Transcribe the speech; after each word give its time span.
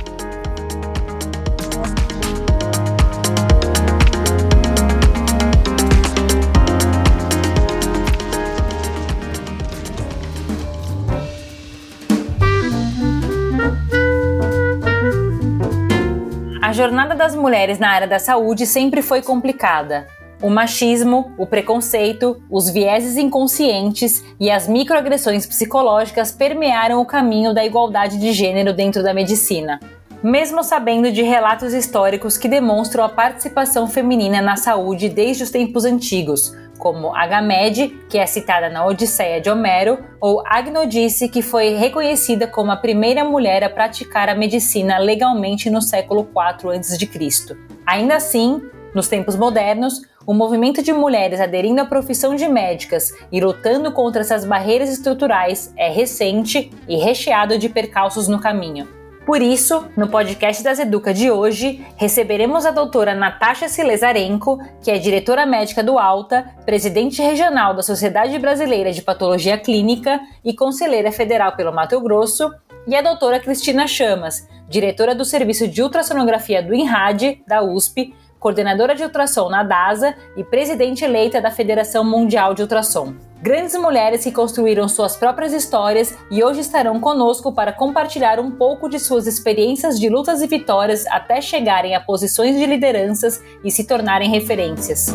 Jornada 16.75 17.14
das 17.14 17.34
mulheres 17.34 17.78
na 17.78 17.89
área 17.89 18.08
da 18.08 18.19
saúde 18.19 18.67
sempre 18.67 19.00
foi 19.00 19.22
complicada. 19.22 20.06
O 20.42 20.50
machismo, 20.50 21.33
o 21.39 21.47
preconceito, 21.47 22.42
os 22.50 22.69
vieses 22.69 23.16
inconscientes 23.16 24.22
e 24.39 24.50
as 24.50 24.69
microagressões 24.69 25.47
psicológicas 25.47 26.33
permearam 26.33 27.00
o 27.00 27.06
caminho 27.06 27.55
da 27.55 27.64
igualdade 27.64 28.19
de 28.19 28.33
gênero 28.33 28.75
dentro 28.75 29.03
da 29.03 29.14
medicina. 29.14 29.81
Mesmo 30.22 30.64
sabendo 30.64 31.12
de 31.12 31.22
relatos 31.22 31.72
históricos 31.72 32.36
que 32.36 32.48
demonstram 32.48 33.05
a 33.05 33.09
participação 33.09 33.86
feminina 33.86 34.42
na 34.42 34.56
saúde 34.56 35.09
desde 35.09 35.44
os 35.44 35.50
tempos 35.50 35.84
antigos, 35.84 36.53
como 36.78 37.14
Agamede, 37.14 37.89
que 38.08 38.19
é 38.19 38.27
citada 38.27 38.69
na 38.69 38.84
Odisseia 38.84 39.41
de 39.41 39.50
Homero, 39.50 39.98
ou 40.20 40.42
Agnodice, 40.47 41.28
que 41.28 41.42
foi 41.42 41.75
reconhecida 41.75 42.47
como 42.47 42.70
a 42.70 42.77
primeira 42.77 43.25
mulher 43.25 43.64
a 43.64 43.70
praticar 43.70 44.28
a 44.28 44.34
medicina 44.34 44.98
legalmente 44.98 45.70
no 45.70 45.81
século 45.81 46.28
IV 46.28 46.70
a.C. 46.70 47.56
Ainda 47.86 48.16
assim, 48.16 48.62
nos 48.94 49.08
tempos 49.08 49.36
modernos, 49.36 50.03
o 50.27 50.33
movimento 50.33 50.83
de 50.83 50.92
mulheres 50.92 51.41
aderindo 51.41 51.83
à 51.83 51.84
profissão 51.84 52.34
de 52.34 52.48
médicas 52.48 53.12
e 53.31 53.41
lutando 53.41 53.92
contra 53.92 54.22
essas 54.22 54.44
barreiras 54.44 54.88
estruturais 54.88 55.72
é 55.77 55.91
recente 55.91 56.70
e 56.88 56.97
recheado 56.97 57.59
de 57.59 57.69
percalços 57.69 58.27
no 58.27 58.41
caminho. 58.41 59.03
Por 59.27 59.41
isso, 59.41 59.86
no 59.97 60.08
podcast 60.08 60.62
das 60.62 60.78
Educa 60.78 61.14
de 61.14 61.30
hoje, 61.30 61.83
receberemos 61.97 62.67
a 62.67 62.70
doutora 62.70 63.14
Natasha 63.14 63.69
Silezarenko, 63.69 64.58
que 64.83 64.91
é 64.91 64.98
diretora 64.98 65.47
médica 65.47 65.83
do 65.83 65.98
Alta, 65.98 66.44
presidente 66.66 67.22
regional 67.22 67.75
da 67.75 67.83
Sociedade 67.83 68.39
Brasileira 68.39 68.92
de 68.92 69.00
Patologia 69.00 69.56
Clínica 69.56 70.20
e 70.44 70.55
conselheira 70.55 71.11
federal 71.11 71.56
pelo 71.56 71.72
Mato 71.72 71.98
Grosso, 72.03 72.53
e 72.86 72.94
a 72.94 73.00
doutora 73.00 73.41
Cristina 73.41 73.87
Chamas, 73.87 74.47
diretora 74.69 75.15
do 75.15 75.25
Serviço 75.25 75.66
de 75.66 75.82
Ultrassonografia 75.82 76.62
do 76.62 76.75
INRAD, 76.75 77.43
da 77.48 77.62
USP, 77.62 78.15
coordenadora 78.38 78.94
de 78.94 79.03
ultrassom 79.03 79.48
na 79.48 79.62
DASA 79.62 80.15
e 80.37 80.44
presidente 80.44 81.03
eleita 81.03 81.41
da 81.41 81.50
Federação 81.50 82.04
Mundial 82.04 82.53
de 82.53 82.60
Ultrassom. 82.60 83.15
Grandes 83.44 83.75
mulheres 83.75 84.25
que 84.25 84.32
construíram 84.32 84.88
suas 84.88 85.19
próprias 85.19 85.53
histórias 85.53 86.16
e 86.31 86.43
hoje 86.43 86.60
estarão 86.60 86.99
conosco 86.99 87.53
para 87.53 87.75
compartilhar 87.75 88.41
um 88.41 88.50
pouco 88.50 88.88
de 88.88 88.99
suas 88.99 89.27
experiências 89.27 90.00
de 90.00 90.09
lutas 90.09 90.41
e 90.41 90.47
vitórias 90.47 91.06
até 91.09 91.43
chegarem 91.43 91.94
a 91.94 92.00
posições 92.00 92.56
de 92.56 92.65
lideranças 92.65 93.43
e 93.62 93.71
se 93.71 93.87
tornarem 93.87 94.31
referências. 94.31 95.15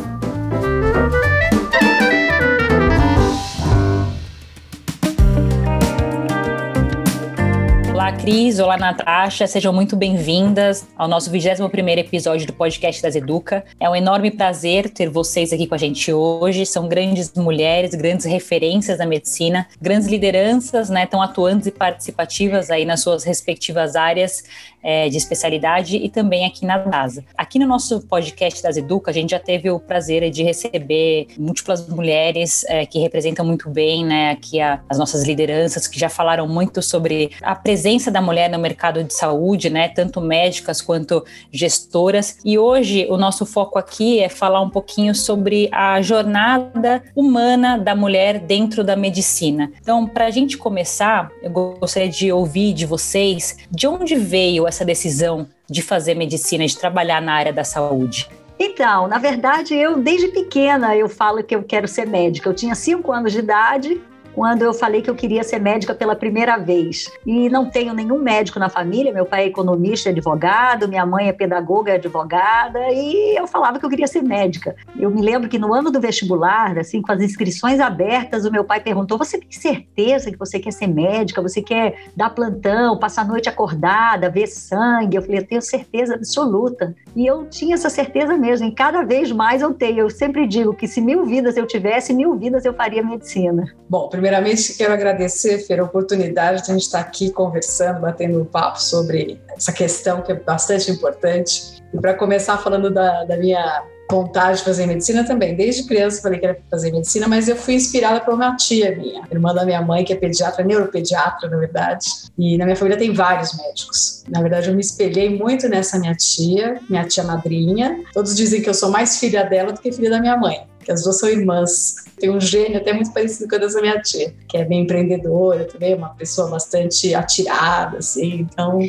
Cris. 8.29 8.59
Olá, 8.59 8.77
Natasha. 8.77 9.47
Sejam 9.47 9.73
muito 9.73 9.95
bem-vindas 9.95 10.87
ao 10.95 11.07
nosso 11.07 11.31
21º 11.31 11.97
episódio 11.97 12.45
do 12.45 12.53
podcast 12.53 13.01
das 13.01 13.15
Educa. 13.15 13.65
É 13.79 13.89
um 13.89 13.95
enorme 13.95 14.29
prazer 14.29 14.87
ter 14.87 15.09
vocês 15.09 15.51
aqui 15.51 15.65
com 15.65 15.73
a 15.73 15.79
gente 15.79 16.13
hoje. 16.13 16.63
São 16.63 16.87
grandes 16.87 17.33
mulheres, 17.33 17.95
grandes 17.95 18.27
referências 18.27 18.99
da 18.99 19.05
medicina, 19.07 19.67
grandes 19.81 20.07
lideranças, 20.07 20.91
né, 20.91 21.07
tão 21.07 21.23
atuantes 21.23 21.65
e 21.65 21.71
participativas 21.71 22.69
aí 22.69 22.85
nas 22.85 23.01
suas 23.01 23.23
respectivas 23.23 23.95
áreas 23.95 24.43
é, 24.83 25.09
de 25.09 25.17
especialidade 25.17 25.97
e 25.97 26.09
também 26.09 26.45
aqui 26.45 26.65
na 26.65 26.77
DASA. 26.77 27.23
Aqui 27.37 27.59
no 27.59 27.67
nosso 27.67 28.01
podcast 28.01 28.61
das 28.61 28.77
Educa, 28.77 29.11
a 29.11 29.13
gente 29.13 29.31
já 29.31 29.39
teve 29.39 29.69
o 29.69 29.79
prazer 29.79 30.29
de 30.29 30.43
receber 30.43 31.27
múltiplas 31.37 31.87
mulheres 31.87 32.63
é, 32.65 32.85
que 32.85 32.99
representam 32.99 33.45
muito 33.45 33.69
bem, 33.69 34.05
né, 34.05 34.31
aqui 34.31 34.59
a, 34.59 34.81
as 34.89 34.97
nossas 34.97 35.23
lideranças, 35.23 35.87
que 35.87 35.99
já 35.99 36.09
falaram 36.09 36.47
muito 36.47 36.81
sobre 36.81 37.31
a 37.41 37.55
presença 37.55 38.11
da 38.11 38.21
mulher 38.21 38.49
no 38.49 38.59
mercado 38.59 39.03
de 39.03 39.13
saúde, 39.13 39.69
né, 39.69 39.89
tanto 39.89 40.21
médicas 40.21 40.81
quanto 40.81 41.23
gestoras. 41.51 42.37
E 42.43 42.57
hoje 42.57 43.07
o 43.09 43.17
nosso 43.17 43.45
foco 43.45 43.77
aqui 43.77 44.19
é 44.19 44.29
falar 44.29 44.61
um 44.61 44.69
pouquinho 44.69 45.13
sobre 45.13 45.69
a 45.71 46.01
jornada 46.01 47.03
humana 47.15 47.77
da 47.77 47.95
mulher 47.95 48.39
dentro 48.39 48.83
da 48.83 48.95
medicina. 48.95 49.71
Então, 49.81 50.07
para 50.07 50.25
a 50.25 50.31
gente 50.31 50.57
começar, 50.57 51.29
eu 51.41 51.49
gostaria 51.51 52.09
de 52.09 52.31
ouvir 52.31 52.73
de 52.73 52.85
vocês 52.85 53.57
de 53.69 53.87
onde 53.87 54.15
veio 54.15 54.67
essa 54.69 54.85
decisão 54.85 55.47
de 55.69 55.81
fazer 55.81 56.15
medicina, 56.15 56.65
de 56.65 56.77
trabalhar 56.77 57.21
na 57.21 57.33
área 57.33 57.51
da 57.53 57.63
saúde? 57.63 58.29
Então, 58.57 59.07
na 59.07 59.17
verdade, 59.17 59.73
eu 59.73 59.97
desde 59.97 60.27
pequena 60.29 60.95
eu 60.95 61.07
falo 61.07 61.43
que 61.43 61.55
eu 61.55 61.63
quero 61.63 61.87
ser 61.87 62.05
médica. 62.05 62.49
Eu 62.49 62.53
tinha 62.53 62.75
cinco 62.75 63.11
anos 63.11 63.31
de 63.31 63.39
idade 63.39 64.01
quando 64.39 64.61
eu 64.61 64.73
falei 64.73 65.01
que 65.01 65.09
eu 65.09 65.15
queria 65.15 65.43
ser 65.43 65.59
médica 65.59 65.93
pela 65.93 66.15
primeira 66.15 66.55
vez. 66.55 67.11
E 67.25 67.49
não 67.49 67.69
tenho 67.69 67.93
nenhum 67.93 68.17
médico 68.19 68.57
na 68.57 68.69
família, 68.69 69.11
meu 69.11 69.25
pai 69.25 69.43
é 69.43 69.47
economista, 69.47 70.11
advogado, 70.11 70.87
minha 70.87 71.05
mãe 71.05 71.27
é 71.27 71.33
pedagoga, 71.33 71.95
advogada, 71.95 72.79
e 72.89 73.37
eu 73.37 73.45
falava 73.45 73.77
que 73.77 73.85
eu 73.85 73.89
queria 73.89 74.07
ser 74.07 74.23
médica. 74.23 74.77
Eu 74.97 75.11
me 75.11 75.21
lembro 75.21 75.49
que 75.49 75.59
no 75.59 75.73
ano 75.73 75.91
do 75.91 75.99
vestibular, 75.99 76.79
assim, 76.79 77.01
com 77.01 77.11
as 77.11 77.19
inscrições 77.19 77.81
abertas, 77.81 78.45
o 78.45 78.51
meu 78.51 78.63
pai 78.63 78.79
perguntou: 78.79 79.17
"Você 79.17 79.39
tem 79.39 79.51
certeza 79.51 80.31
que 80.31 80.37
você 80.37 80.57
quer 80.57 80.71
ser 80.71 80.87
médica? 80.87 81.41
Você 81.41 81.61
quer 81.61 82.05
dar 82.15 82.29
plantão, 82.29 82.97
passar 82.97 83.23
a 83.23 83.25
noite 83.25 83.49
acordada, 83.49 84.29
ver 84.29 84.47
sangue?" 84.47 85.17
Eu 85.17 85.21
falei: 85.21 85.39
"Eu 85.39 85.47
tenho 85.47 85.61
certeza 85.61 86.15
absoluta". 86.15 86.95
E 87.13 87.25
eu 87.25 87.45
tinha 87.49 87.73
essa 87.75 87.89
certeza 87.89 88.37
mesmo, 88.37 88.67
e 88.67 88.71
cada 88.71 89.03
vez 89.03 89.33
mais 89.33 89.61
eu 89.61 89.73
tenho. 89.73 89.99
Eu 89.99 90.09
sempre 90.09 90.47
digo 90.47 90.73
que 90.73 90.87
se 90.87 91.01
mil 91.01 91.25
vidas 91.25 91.57
eu 91.57 91.67
tivesse, 91.67 92.13
mil 92.13 92.37
vidas 92.37 92.63
eu 92.63 92.73
faria 92.73 93.03
medicina. 93.03 93.65
Bom, 93.89 94.07
primeiramente 94.29 94.73
quero 94.75 94.93
agradecer, 94.93 95.57
Fer, 95.65 95.79
a 95.79 95.83
oportunidade 95.83 96.63
de 96.63 96.69
a 96.69 96.73
gente 96.73 96.83
estar 96.83 96.99
aqui 96.99 97.31
conversando, 97.31 98.01
batendo 98.01 98.39
um 98.39 98.45
papo 98.45 98.81
sobre 98.81 99.41
essa 99.49 99.73
questão 99.73 100.21
que 100.21 100.31
é 100.31 100.35
bastante 100.35 100.91
importante. 100.91 101.81
E 101.91 101.97
para 101.97 102.13
começar 102.13 102.57
falando 102.59 102.91
da, 102.91 103.23
da 103.23 103.35
minha 103.35 103.83
vontade 104.11 104.59
de 104.59 104.63
fazer 104.63 104.87
medicina 104.87 105.23
também. 105.23 105.55
Desde 105.55 105.83
criança 105.83 106.21
falei 106.21 106.39
que 106.39 106.45
era 106.45 106.57
fazer 106.69 106.91
medicina, 106.91 107.27
mas 107.27 107.47
eu 107.47 107.55
fui 107.55 107.75
inspirada 107.75 108.19
por 108.21 108.33
uma 108.33 108.55
tia 108.55 108.95
minha, 108.95 109.21
irmã 109.31 109.53
da 109.53 109.65
minha 109.65 109.81
mãe, 109.81 110.03
que 110.03 110.11
é 110.11 110.15
pediatra, 110.15 110.63
neuropediatra, 110.63 111.49
na 111.49 111.57
verdade. 111.57 112.07
E 112.37 112.57
na 112.57 112.65
minha 112.65 112.75
família 112.75 112.97
tem 112.97 113.13
vários 113.13 113.55
médicos. 113.55 114.23
Na 114.27 114.41
verdade, 114.41 114.69
eu 114.69 114.75
me 114.75 114.81
espelhei 114.81 115.37
muito 115.37 115.67
nessa 115.67 115.99
minha 115.99 116.15
tia, 116.15 116.79
minha 116.89 117.05
tia 117.07 117.23
madrinha. 117.23 118.03
Todos 118.13 118.35
dizem 118.35 118.61
que 118.61 118.69
eu 118.69 118.73
sou 118.73 118.89
mais 118.89 119.19
filha 119.19 119.43
dela 119.43 119.71
do 119.71 119.79
que 119.79 119.91
filha 119.91 120.09
da 120.09 120.19
minha 120.19 120.37
mãe, 120.37 120.67
que 120.89 120.93
as 120.93 121.03
duas 121.03 121.19
são 121.19 121.29
irmãs 121.29 121.97
tem 122.19 122.29
um 122.29 122.39
gênio 122.39 122.77
até 122.77 122.91
muito 122.91 123.13
parecido 123.13 123.47
com 123.47 123.55
a 123.55 123.59
dessa 123.59 123.79
minha 123.79 124.01
tia, 124.01 124.33
que 124.47 124.57
é 124.57 124.65
bem 124.65 124.81
empreendedora 124.81 125.65
também, 125.65 125.95
uma 125.95 126.09
pessoa 126.09 126.49
bastante 126.49 127.15
atirada, 127.15 127.99
assim, 127.99 128.47
então 128.51 128.79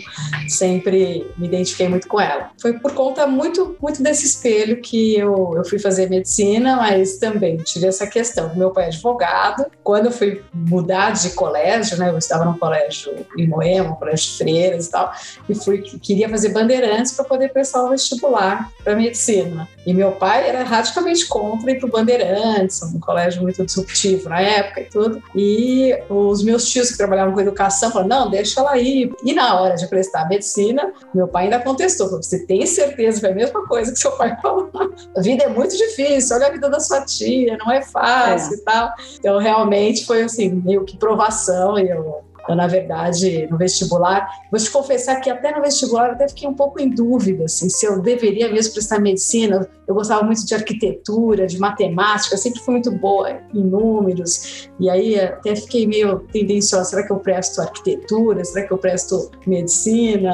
sempre 0.49 1.31
me 1.39 1.47
identifiquei 1.47 1.89
muito 1.89 2.09
com 2.09 2.21
ela. 2.21 2.51
Foi 2.61 2.73
por 2.79 2.93
conta 2.93 3.27
muito, 3.27 3.77
muito 3.81 4.03
desse 4.03 4.27
espelho 4.27 4.81
que 4.81 5.17
eu, 5.17 5.55
eu 5.57 5.65
fui 5.65 5.79
fazer 5.79 6.09
medicina, 6.09 6.77
mas 6.77 7.19
também 7.19 7.57
tive 7.59 7.87
essa 7.87 8.07
questão. 8.07 8.55
Meu 8.57 8.71
pai 8.71 8.85
é 8.85 8.89
advogado, 8.89 9.67
quando 9.85 10.07
eu 10.07 10.13
fui 10.13 10.43
mudar 10.53 11.13
de 11.13 11.31
colégio, 11.31 11.99
né, 11.99 12.09
eu 12.11 12.19
estava 12.19 12.45
num 12.45 12.59
colégio 12.59 13.15
em 13.37 13.47
Moema, 13.47 13.91
um 13.91 13.97
colégio 13.97 14.27
de 14.27 14.39
freiras 14.39 14.87
e 14.87 14.91
tal, 14.91 15.13
e 15.49 15.55
fui, 15.55 15.83
queria 15.83 16.29
fazer 16.29 16.49
bandeirantes 16.49 17.13
para 17.13 17.25
poder 17.25 17.53
prestar 17.53 17.85
o 17.85 17.91
vestibular 17.91 18.71
para 18.83 18.97
medicina. 18.97 19.69
E 19.87 19.95
meu 19.95 20.13
pai 20.13 20.49
era 20.49 20.65
radicalmente 20.65 21.27
contra 21.27 21.71
ir 21.71 21.79
para 21.79 21.89
Bandeirantes, 21.91 22.83
um 22.83 23.01
colégio 23.01 23.43
muito 23.43 23.65
disruptivo 23.65 24.29
na 24.29 24.41
época 24.41 24.81
e 24.81 24.85
tudo. 24.85 25.23
E 25.35 25.95
os 26.09 26.43
meus 26.43 26.69
tios 26.69 26.91
que 26.91 26.97
trabalhavam 26.97 27.35
com 27.35 27.41
educação 27.41 27.91
falaram: 27.91 28.09
não, 28.09 28.31
deixa 28.31 28.61
ela 28.61 28.79
ir. 28.79 29.13
E 29.25 29.33
na 29.33 29.61
hora 29.61 29.75
de 29.75 29.87
prestar 29.89 30.29
medicina, 30.29 30.93
meu 31.15 31.29
pai 31.29 31.45
ainda 31.45 31.59
contestou: 31.59 32.09
você 32.09 32.47
tem 32.47 32.65
certeza 32.67 33.17
que 33.17 33.21
foi 33.21 33.31
a 33.31 33.35
mesma 33.35 33.67
coisa 33.67 33.93
que 33.93 33.99
seu 33.99 34.13
pai 34.13 34.37
falou? 34.41 34.71
A 35.17 35.21
vida 35.21 35.45
é 35.45 35.49
muito 35.49 35.77
difícil, 35.77 36.37
olha 36.37 36.47
a 36.47 36.51
vida 36.51 36.69
da 36.69 36.79
sua 36.79 37.05
tia, 37.05 37.57
não 37.59 37.73
é 37.73 37.83
fácil 37.83 38.55
é. 38.55 38.57
e 38.57 38.61
tal. 38.61 38.93
Então, 39.19 39.39
realmente 39.39 40.07
foi 40.07 40.23
assim, 40.23 40.51
meio 40.51 40.85
que 40.85 40.97
provação 40.97 41.79
e 41.79 41.89
eu 41.89 42.23
eu, 42.51 42.57
na 42.57 42.67
verdade, 42.67 43.47
no 43.51 43.57
vestibular, 43.57 44.29
vou 44.51 44.61
te 44.61 44.71
confessar 44.71 45.21
que 45.21 45.31
até 45.31 45.55
no 45.55 45.63
vestibular 45.63 46.09
eu 46.09 46.13
até 46.13 46.29
fiquei 46.29 46.49
um 46.49 46.55
pouco 46.55 46.81
em 46.81 46.91
dúvida 46.91 47.45
assim, 47.45 47.69
se 47.69 47.87
eu 47.87 48.01
deveria 48.01 48.53
mesmo 48.53 48.73
prestar 48.75 48.99
medicina. 49.01 49.69
Eu 49.87 49.95
gostava 49.95 50.23
muito 50.23 50.45
de 50.45 50.55
arquitetura, 50.55 51.47
de 51.47 51.59
matemática, 51.59 52.37
sempre 52.37 52.61
fui 52.61 52.75
muito 52.75 52.91
boa 52.93 53.41
em 53.55 53.65
números. 53.65 54.69
E 54.79 54.89
aí 54.89 55.19
até 55.19 55.57
fiquei 55.57 55.87
meio 55.87 56.21
tendenciosa: 56.33 56.91
será 56.91 57.07
que 57.07 57.13
eu 57.13 57.19
presto 57.19 57.61
arquitetura? 57.61 58.45
Será 58.45 58.67
que 58.67 58.73
eu 58.73 58.79
presto 58.79 59.31
medicina? 59.47 60.33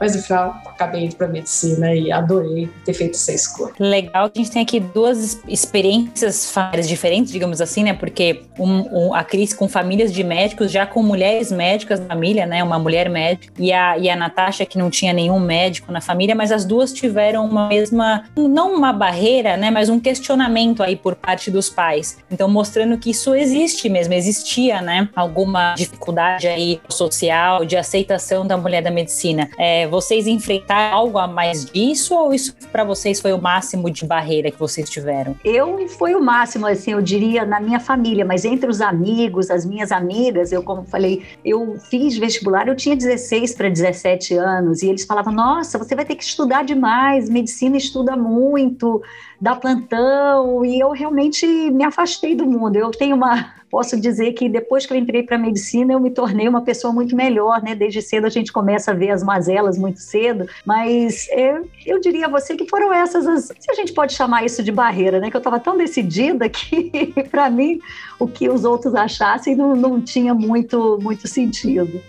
Mas 0.00 0.14
no 0.16 0.22
final 0.22 0.60
acabei 0.66 1.04
indo 1.04 1.16
para 1.16 1.28
medicina 1.28 1.94
e 1.94 2.10
adorei 2.10 2.68
ter 2.84 2.92
feito 2.92 3.14
essa 3.14 3.32
escolha. 3.32 3.72
Legal, 3.78 4.30
a 4.34 4.38
gente 4.38 4.50
tem 4.50 4.62
aqui 4.62 4.80
duas 4.80 5.40
experiências 5.48 6.50
familiares 6.50 6.88
diferentes, 6.88 7.32
digamos 7.32 7.60
assim, 7.60 7.84
né? 7.84 7.94
Porque 7.94 8.42
um, 8.58 9.08
um, 9.08 9.14
a 9.14 9.22
Cris 9.24 9.52
com 9.52 9.68
famílias 9.68 10.12
de 10.12 10.22
médicos, 10.24 10.70
já 10.70 10.86
com 10.86 11.02
mulheres 11.02 11.50
médicas 11.50 12.00
na 12.00 12.06
família, 12.06 12.46
né? 12.46 12.62
Uma 12.62 12.78
mulher 12.78 13.08
médica, 13.08 13.52
e 13.58 13.72
a, 13.72 13.98
e 13.98 14.10
a 14.10 14.16
Natasha, 14.16 14.66
que 14.66 14.78
não 14.78 14.90
tinha 14.90 15.12
nenhum 15.12 15.38
médico 15.38 15.92
na 15.92 16.00
família, 16.00 16.34
mas 16.34 16.52
as 16.52 16.64
duas 16.64 16.92
tiveram 16.92 17.46
uma 17.46 17.68
mesma, 17.68 18.24
não 18.36 18.74
uma 18.74 18.92
barreira, 18.92 19.56
né? 19.56 19.70
Mas 19.70 19.88
um 19.88 20.00
questionamento 20.00 20.82
aí 20.82 20.96
por 20.96 21.14
parte 21.14 21.50
dos 21.50 21.70
pais. 21.70 22.18
Então, 22.30 22.48
mostrando 22.48 22.98
que 22.98 23.10
isso 23.10 23.34
existe 23.34 23.88
mesmo, 23.88 24.14
existia, 24.14 24.80
né? 24.80 25.08
Alguma 25.14 25.74
dificuldade 25.74 26.46
aí 26.46 26.80
social, 26.88 27.64
de 27.64 27.76
aceitação 27.76 28.46
da 28.46 28.56
mulher 28.56 28.82
da 28.82 28.90
medicina. 28.90 29.48
É, 29.58 29.83
vocês 29.86 30.26
enfrentaram 30.26 30.96
algo 30.96 31.18
a 31.18 31.26
mais 31.26 31.64
disso 31.64 32.14
ou 32.14 32.32
isso 32.32 32.54
para 32.70 32.84
vocês 32.84 33.20
foi 33.20 33.32
o 33.32 33.40
máximo 33.40 33.90
de 33.90 34.04
barreira 34.04 34.50
que 34.50 34.58
vocês 34.58 34.88
tiveram? 34.88 35.36
Eu 35.44 35.88
foi 35.88 36.14
o 36.14 36.22
máximo, 36.22 36.66
assim, 36.66 36.92
eu 36.92 37.02
diria 37.02 37.44
na 37.44 37.60
minha 37.60 37.80
família, 37.80 38.24
mas 38.24 38.44
entre 38.44 38.68
os 38.68 38.80
amigos, 38.80 39.50
as 39.50 39.64
minhas 39.64 39.92
amigas, 39.92 40.52
eu 40.52 40.62
como 40.62 40.84
falei, 40.84 41.22
eu 41.44 41.76
fiz 41.90 42.16
vestibular, 42.16 42.68
eu 42.68 42.76
tinha 42.76 42.96
16 42.96 43.54
para 43.54 43.68
17 43.68 44.34
anos 44.34 44.82
e 44.82 44.88
eles 44.88 45.04
falavam: 45.04 45.32
"Nossa, 45.32 45.78
você 45.78 45.94
vai 45.94 46.04
ter 46.04 46.14
que 46.14 46.24
estudar 46.24 46.64
demais, 46.64 47.28
medicina 47.28 47.76
estuda 47.76 48.16
muito, 48.16 49.02
dá 49.40 49.54
plantão", 49.54 50.64
e 50.64 50.80
eu 50.80 50.90
realmente 50.90 51.46
me 51.46 51.84
afastei 51.84 52.34
do 52.34 52.46
mundo. 52.46 52.76
Eu 52.76 52.90
tenho 52.90 53.16
uma 53.16 53.54
posso 53.74 54.00
dizer 54.00 54.34
que 54.34 54.48
depois 54.48 54.86
que 54.86 54.92
eu 54.92 54.96
entrei 54.96 55.24
para 55.24 55.34
a 55.34 55.38
medicina, 55.38 55.92
eu 55.92 55.98
me 55.98 56.08
tornei 56.08 56.46
uma 56.46 56.62
pessoa 56.62 56.92
muito 56.92 57.16
melhor, 57.16 57.60
né? 57.60 57.74
Desde 57.74 58.00
cedo 58.00 58.24
a 58.24 58.30
gente 58.30 58.52
começa 58.52 58.92
a 58.92 58.94
ver 58.94 59.10
as 59.10 59.20
mazelas 59.20 59.76
muito 59.76 59.98
cedo, 59.98 60.46
mas 60.64 61.26
é, 61.30 61.60
eu 61.84 62.00
diria 62.00 62.26
a 62.26 62.28
você 62.28 62.54
que 62.54 62.68
foram 62.68 62.92
essas 62.92 63.26
as, 63.26 63.46
se 63.46 63.68
a 63.68 63.74
gente 63.74 63.92
pode 63.92 64.12
chamar 64.12 64.44
isso 64.44 64.62
de 64.62 64.70
barreira, 64.70 65.18
né? 65.18 65.28
Que 65.28 65.36
eu 65.36 65.40
estava 65.40 65.58
tão 65.58 65.76
decidida 65.76 66.48
que 66.48 67.12
para 67.28 67.50
mim 67.50 67.80
o 68.16 68.28
que 68.28 68.48
os 68.48 68.64
outros 68.64 68.94
achassem 68.94 69.56
não, 69.56 69.74
não 69.74 70.00
tinha 70.00 70.32
muito 70.32 70.96
muito 71.02 71.26
sentido. 71.26 72.00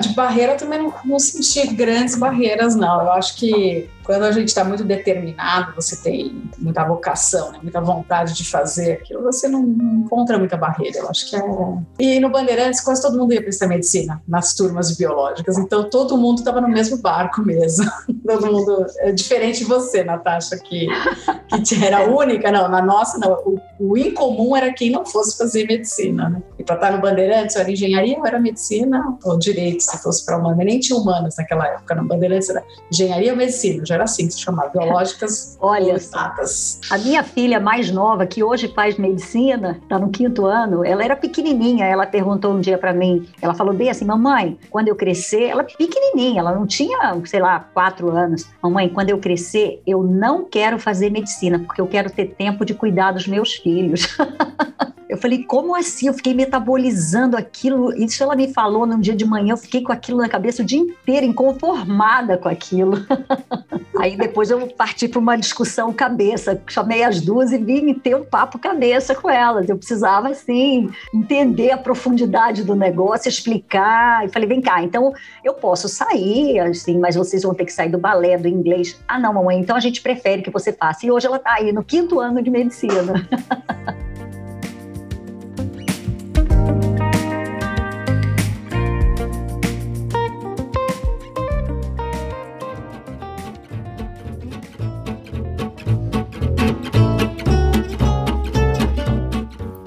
De 0.00 0.14
barreira 0.14 0.54
também 0.54 0.78
não, 0.78 0.94
não 1.04 1.18
senti 1.18 1.74
grandes 1.74 2.16
barreiras, 2.16 2.74
não. 2.74 3.02
Eu 3.02 3.12
acho 3.12 3.36
que 3.36 3.86
quando 4.04 4.24
a 4.24 4.32
gente 4.32 4.48
está 4.48 4.64
muito 4.64 4.84
determinado, 4.84 5.74
você 5.74 5.96
tem 5.96 6.42
muita 6.58 6.84
vocação, 6.84 7.52
né, 7.52 7.58
muita 7.62 7.80
vontade 7.80 8.34
de 8.34 8.48
fazer 8.48 8.92
aquilo, 8.92 9.22
você 9.22 9.48
não, 9.48 9.62
encontra 9.62 10.38
muita 10.38 10.56
barreira. 10.56 10.98
Eu 10.98 11.08
acho 11.08 11.28
que 11.28 11.36
é. 11.36 11.42
E 11.98 12.20
no 12.20 12.30
Bandeirantes, 12.30 12.80
quase 12.80 13.00
todo 13.00 13.18
mundo 13.18 13.32
ia 13.32 13.42
prestar 13.42 13.66
medicina 13.66 14.20
nas 14.26 14.54
turmas 14.54 14.96
biológicas, 14.96 15.56
então 15.58 15.88
todo 15.88 16.16
mundo 16.16 16.38
estava 16.38 16.60
no 16.60 16.68
mesmo 16.68 16.98
barco 16.98 17.42
mesmo. 17.42 17.84
todo 18.26 18.52
mundo. 18.52 18.86
É 18.98 19.12
diferente 19.12 19.58
de 19.58 19.64
você, 19.64 20.02
Natasha, 20.02 20.56
que, 20.58 20.86
que 21.66 21.84
era 21.84 22.08
única. 22.08 22.50
Não, 22.50 22.68
na 22.68 22.82
nossa, 22.82 23.18
não. 23.18 23.32
O, 23.44 23.60
o 23.78 23.98
incomum 23.98 24.56
era 24.56 24.72
quem 24.72 24.90
não 24.90 25.04
fosse 25.04 25.36
fazer 25.36 25.66
medicina. 25.66 26.28
Né? 26.28 26.42
E 26.58 26.64
para 26.64 26.76
estar 26.76 26.92
no 26.92 27.00
Bandeirantes, 27.00 27.56
era 27.56 27.70
engenharia, 27.70 28.18
ou 28.18 28.26
era 28.26 28.38
medicina, 28.38 29.16
ou 29.24 29.38
direito, 29.38 29.82
se 29.82 29.96
fosse 30.02 30.24
para 30.24 30.38
humanas. 30.38 30.64
Nem 30.64 30.80
tinha 30.80 30.98
humanas 30.98 31.36
naquela 31.36 31.66
época. 31.66 31.94
No 31.94 32.06
Bandeirantes 32.06 32.48
era 32.48 32.64
engenharia 32.90 33.32
ou 33.32 33.36
medicina 33.36 33.82
já 33.92 33.96
era 33.96 34.04
assim 34.04 34.26
que 34.26 34.34
se 34.34 34.40
chamava, 34.40 34.70
biológicas 34.70 35.56
Olha, 35.60 35.92
exatas. 35.92 36.80
A 36.90 36.98
minha 36.98 37.22
filha 37.22 37.60
mais 37.60 37.90
nova, 37.90 38.26
que 38.26 38.42
hoje 38.42 38.68
faz 38.68 38.96
medicina, 38.96 39.78
está 39.82 39.98
no 39.98 40.10
quinto 40.10 40.46
ano, 40.46 40.84
ela 40.84 41.04
era 41.04 41.14
pequenininha, 41.14 41.84
ela 41.84 42.06
perguntou 42.06 42.52
um 42.52 42.60
dia 42.60 42.78
para 42.78 42.92
mim, 42.92 43.28
ela 43.40 43.54
falou 43.54 43.74
bem 43.74 43.90
assim, 43.90 44.04
mamãe, 44.04 44.58
quando 44.70 44.88
eu 44.88 44.96
crescer, 44.96 45.44
ela 45.44 45.62
é 45.62 45.64
pequenininha, 45.64 46.40
ela 46.40 46.52
não 46.52 46.66
tinha, 46.66 46.98
sei 47.24 47.40
lá, 47.40 47.60
quatro 47.60 48.10
anos, 48.10 48.46
mamãe, 48.62 48.88
quando 48.88 49.10
eu 49.10 49.18
crescer, 49.18 49.82
eu 49.86 50.02
não 50.02 50.44
quero 50.44 50.78
fazer 50.78 51.10
medicina, 51.10 51.58
porque 51.58 51.80
eu 51.80 51.86
quero 51.86 52.10
ter 52.10 52.34
tempo 52.34 52.64
de 52.64 52.74
cuidar 52.74 53.12
dos 53.12 53.26
meus 53.26 53.54
filhos. 53.54 54.16
Eu 55.12 55.18
falei, 55.18 55.44
como 55.44 55.76
assim? 55.76 56.06
Eu 56.06 56.14
fiquei 56.14 56.32
metabolizando 56.32 57.36
aquilo. 57.36 57.92
Isso 57.92 58.22
ela 58.22 58.34
me 58.34 58.50
falou 58.50 58.86
num 58.86 58.98
dia 58.98 59.14
de 59.14 59.26
manhã, 59.26 59.52
eu 59.52 59.58
fiquei 59.58 59.82
com 59.82 59.92
aquilo 59.92 60.16
na 60.16 60.26
cabeça 60.26 60.62
o 60.62 60.64
dia 60.64 60.78
inteiro, 60.78 61.26
inconformada 61.26 62.38
com 62.38 62.48
aquilo. 62.48 62.96
Aí 63.98 64.16
depois 64.16 64.50
eu 64.50 64.66
parti 64.68 65.08
para 65.08 65.18
uma 65.18 65.36
discussão 65.36 65.92
cabeça, 65.92 66.60
chamei 66.68 67.02
as 67.02 67.20
duas 67.20 67.52
e 67.52 67.58
vim 67.58 67.92
ter 67.94 68.16
um 68.16 68.24
papo 68.24 68.58
cabeça 68.58 69.14
com 69.14 69.28
elas. 69.28 69.68
Eu 69.68 69.76
precisava, 69.76 70.28
assim, 70.28 70.90
entender 71.14 71.70
a 71.70 71.76
profundidade 71.76 72.64
do 72.64 72.74
negócio, 72.74 73.28
explicar. 73.28 74.24
E 74.24 74.28
falei, 74.28 74.48
vem 74.48 74.60
cá, 74.60 74.82
então 74.82 75.12
eu 75.44 75.54
posso 75.54 75.88
sair, 75.88 76.58
assim, 76.60 76.98
mas 76.98 77.16
vocês 77.16 77.42
vão 77.42 77.54
ter 77.54 77.64
que 77.64 77.72
sair 77.72 77.90
do 77.90 77.98
balé, 77.98 78.36
do 78.36 78.48
inglês. 78.48 79.00
Ah, 79.06 79.18
não, 79.18 79.32
mamãe, 79.32 79.58
então 79.58 79.76
a 79.76 79.80
gente 79.80 80.00
prefere 80.00 80.42
que 80.42 80.50
você 80.50 80.72
faça. 80.72 81.06
E 81.06 81.10
hoje 81.10 81.26
ela 81.26 81.36
está 81.36 81.54
aí 81.54 81.72
no 81.72 81.82
quinto 81.82 82.20
ano 82.20 82.42
de 82.42 82.50
medicina. 82.50 83.28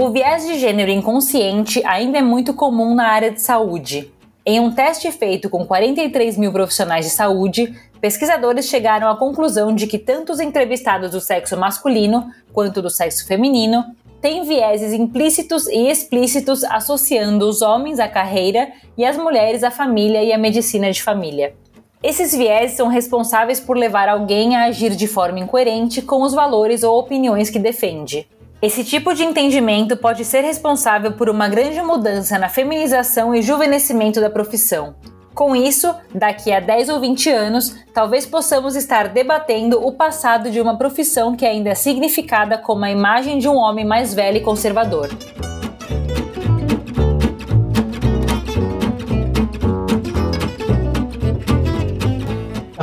O 0.06 0.12
viés 0.12 0.46
de 0.46 0.60
gênero 0.60 0.92
inconsciente 0.92 1.82
ainda 1.84 2.20
é 2.20 2.22
muito 2.22 2.54
comum 2.54 2.94
na 2.94 3.08
área 3.08 3.32
de 3.32 3.42
saúde. 3.42 4.14
Em 4.46 4.60
um 4.60 4.72
teste 4.72 5.12
feito 5.12 5.50
com 5.50 5.66
43 5.66 6.38
mil 6.38 6.52
profissionais 6.52 7.06
de 7.06 7.12
saúde, 7.12 7.74
pesquisadores 8.00 8.68
chegaram 8.68 9.10
à 9.10 9.18
conclusão 9.18 9.74
de 9.74 9.88
que 9.88 9.98
tanto 9.98 10.32
os 10.32 10.40
entrevistados 10.40 11.10
do 11.10 11.20
sexo 11.20 11.58
masculino 11.58 12.30
quanto 12.54 12.84
do 12.84 12.90
sexo 12.92 13.26
feminino 13.26 13.84
têm 14.22 14.44
vieses 14.44 14.94
implícitos 14.94 15.66
e 15.70 15.90
explícitos 15.90 16.64
associando 16.66 17.50
os 17.50 17.64
homens 17.64 18.00
à 18.00 18.08
carreira 18.08 18.72
e 18.96 19.04
as 19.04 19.18
mulheres 19.18 19.64
à 19.64 19.72
família 19.72 20.24
e 20.24 20.32
à 20.32 20.38
medicina 20.38 20.92
de 20.92 21.02
família. 21.02 21.56
Esses 22.04 22.32
vieses 22.32 22.78
são 22.78 22.90
responsáveis 22.90 23.60
por 23.60 23.76
levar 23.76 24.08
alguém 24.08 24.56
a 24.56 24.66
agir 24.66 24.96
de 24.96 25.08
forma 25.08 25.40
incoerente 25.40 26.04
com 26.04 26.22
os 26.22 26.36
valores 26.36 26.84
ou 26.84 27.00
opiniões 27.00 27.50
que 27.50 27.58
defende. 27.58 28.28
Esse 28.66 28.84
tipo 28.84 29.14
de 29.14 29.24
entendimento 29.24 29.96
pode 29.96 30.26
ser 30.26 30.42
responsável 30.42 31.12
por 31.12 31.30
uma 31.30 31.48
grande 31.48 31.80
mudança 31.84 32.40
na 32.40 32.50
feminização 32.50 33.36
e 33.36 33.40
juvenescimento 33.40 34.20
da 34.20 34.28
profissão. 34.28 34.96
Com 35.36 35.56
isso, 35.56 35.94
daqui 36.12 36.52
a 36.52 36.60
10 36.60 36.90
ou 36.90 37.00
20 37.00 37.30
anos, 37.30 37.76
talvez 37.94 38.26
possamos 38.26 38.76
estar 38.76 39.10
debatendo 39.10 39.86
o 39.86 39.92
passado 39.92 40.50
de 40.50 40.60
uma 40.60 40.80
profissão 40.80 41.36
que 41.36 41.46
ainda 41.46 41.70
é 41.70 41.76
significada 41.76 42.58
como 42.58 42.84
a 42.86 42.90
imagem 42.90 43.38
de 43.38 43.48
um 43.48 43.56
homem 43.56 43.86
mais 43.86 44.16
velho 44.16 44.38
e 44.38 44.42
conservador. 44.42 45.10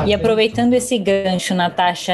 E 0.07 0.13
aproveitando 0.13 0.75
esse 0.75 0.99
gancho, 0.99 1.55
Natasha, 1.55 2.13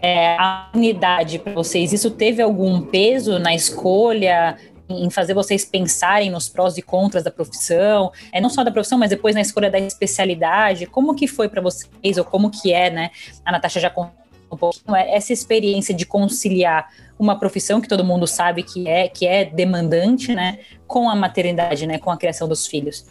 é, 0.00 0.36
a 0.38 0.70
unidade 0.74 1.38
para 1.38 1.52
vocês, 1.52 1.92
isso 1.92 2.10
teve 2.10 2.42
algum 2.42 2.80
peso 2.82 3.38
na 3.38 3.54
escolha? 3.54 4.56
em 4.88 5.10
fazer 5.10 5.34
vocês 5.34 5.64
pensarem 5.64 6.30
nos 6.30 6.48
prós 6.48 6.78
e 6.78 6.82
contras 6.82 7.24
da 7.24 7.30
profissão, 7.30 8.12
é 8.30 8.40
não 8.40 8.48
só 8.48 8.62
da 8.62 8.70
profissão, 8.70 8.96
mas 8.96 9.10
depois 9.10 9.34
na 9.34 9.40
escolha 9.40 9.68
da 9.68 9.80
especialidade, 9.80 10.86
como 10.86 11.16
que 11.16 11.26
foi 11.26 11.48
para 11.48 11.60
vocês 11.60 12.16
ou 12.16 12.24
como 12.24 12.50
que 12.50 12.72
é, 12.72 12.88
né? 12.88 13.10
A 13.44 13.50
Natasha 13.50 13.80
já 13.80 13.90
contou 13.90 14.14
um 14.50 14.56
pouquinho 14.56 14.94
é 14.94 15.14
essa 15.14 15.32
experiência 15.32 15.94
de 15.94 16.06
conciliar 16.06 16.88
uma 17.18 17.38
profissão 17.38 17.80
que 17.80 17.88
todo 17.88 18.04
mundo 18.04 18.26
sabe 18.26 18.62
que 18.62 18.86
é 18.88 19.08
que 19.08 19.26
é 19.26 19.44
demandante, 19.44 20.34
né, 20.34 20.58
com 20.86 21.08
a 21.08 21.16
maternidade, 21.16 21.86
né, 21.86 21.98
com 21.98 22.10
a 22.10 22.16
criação 22.16 22.46
dos 22.46 22.66
filhos. 22.66 23.06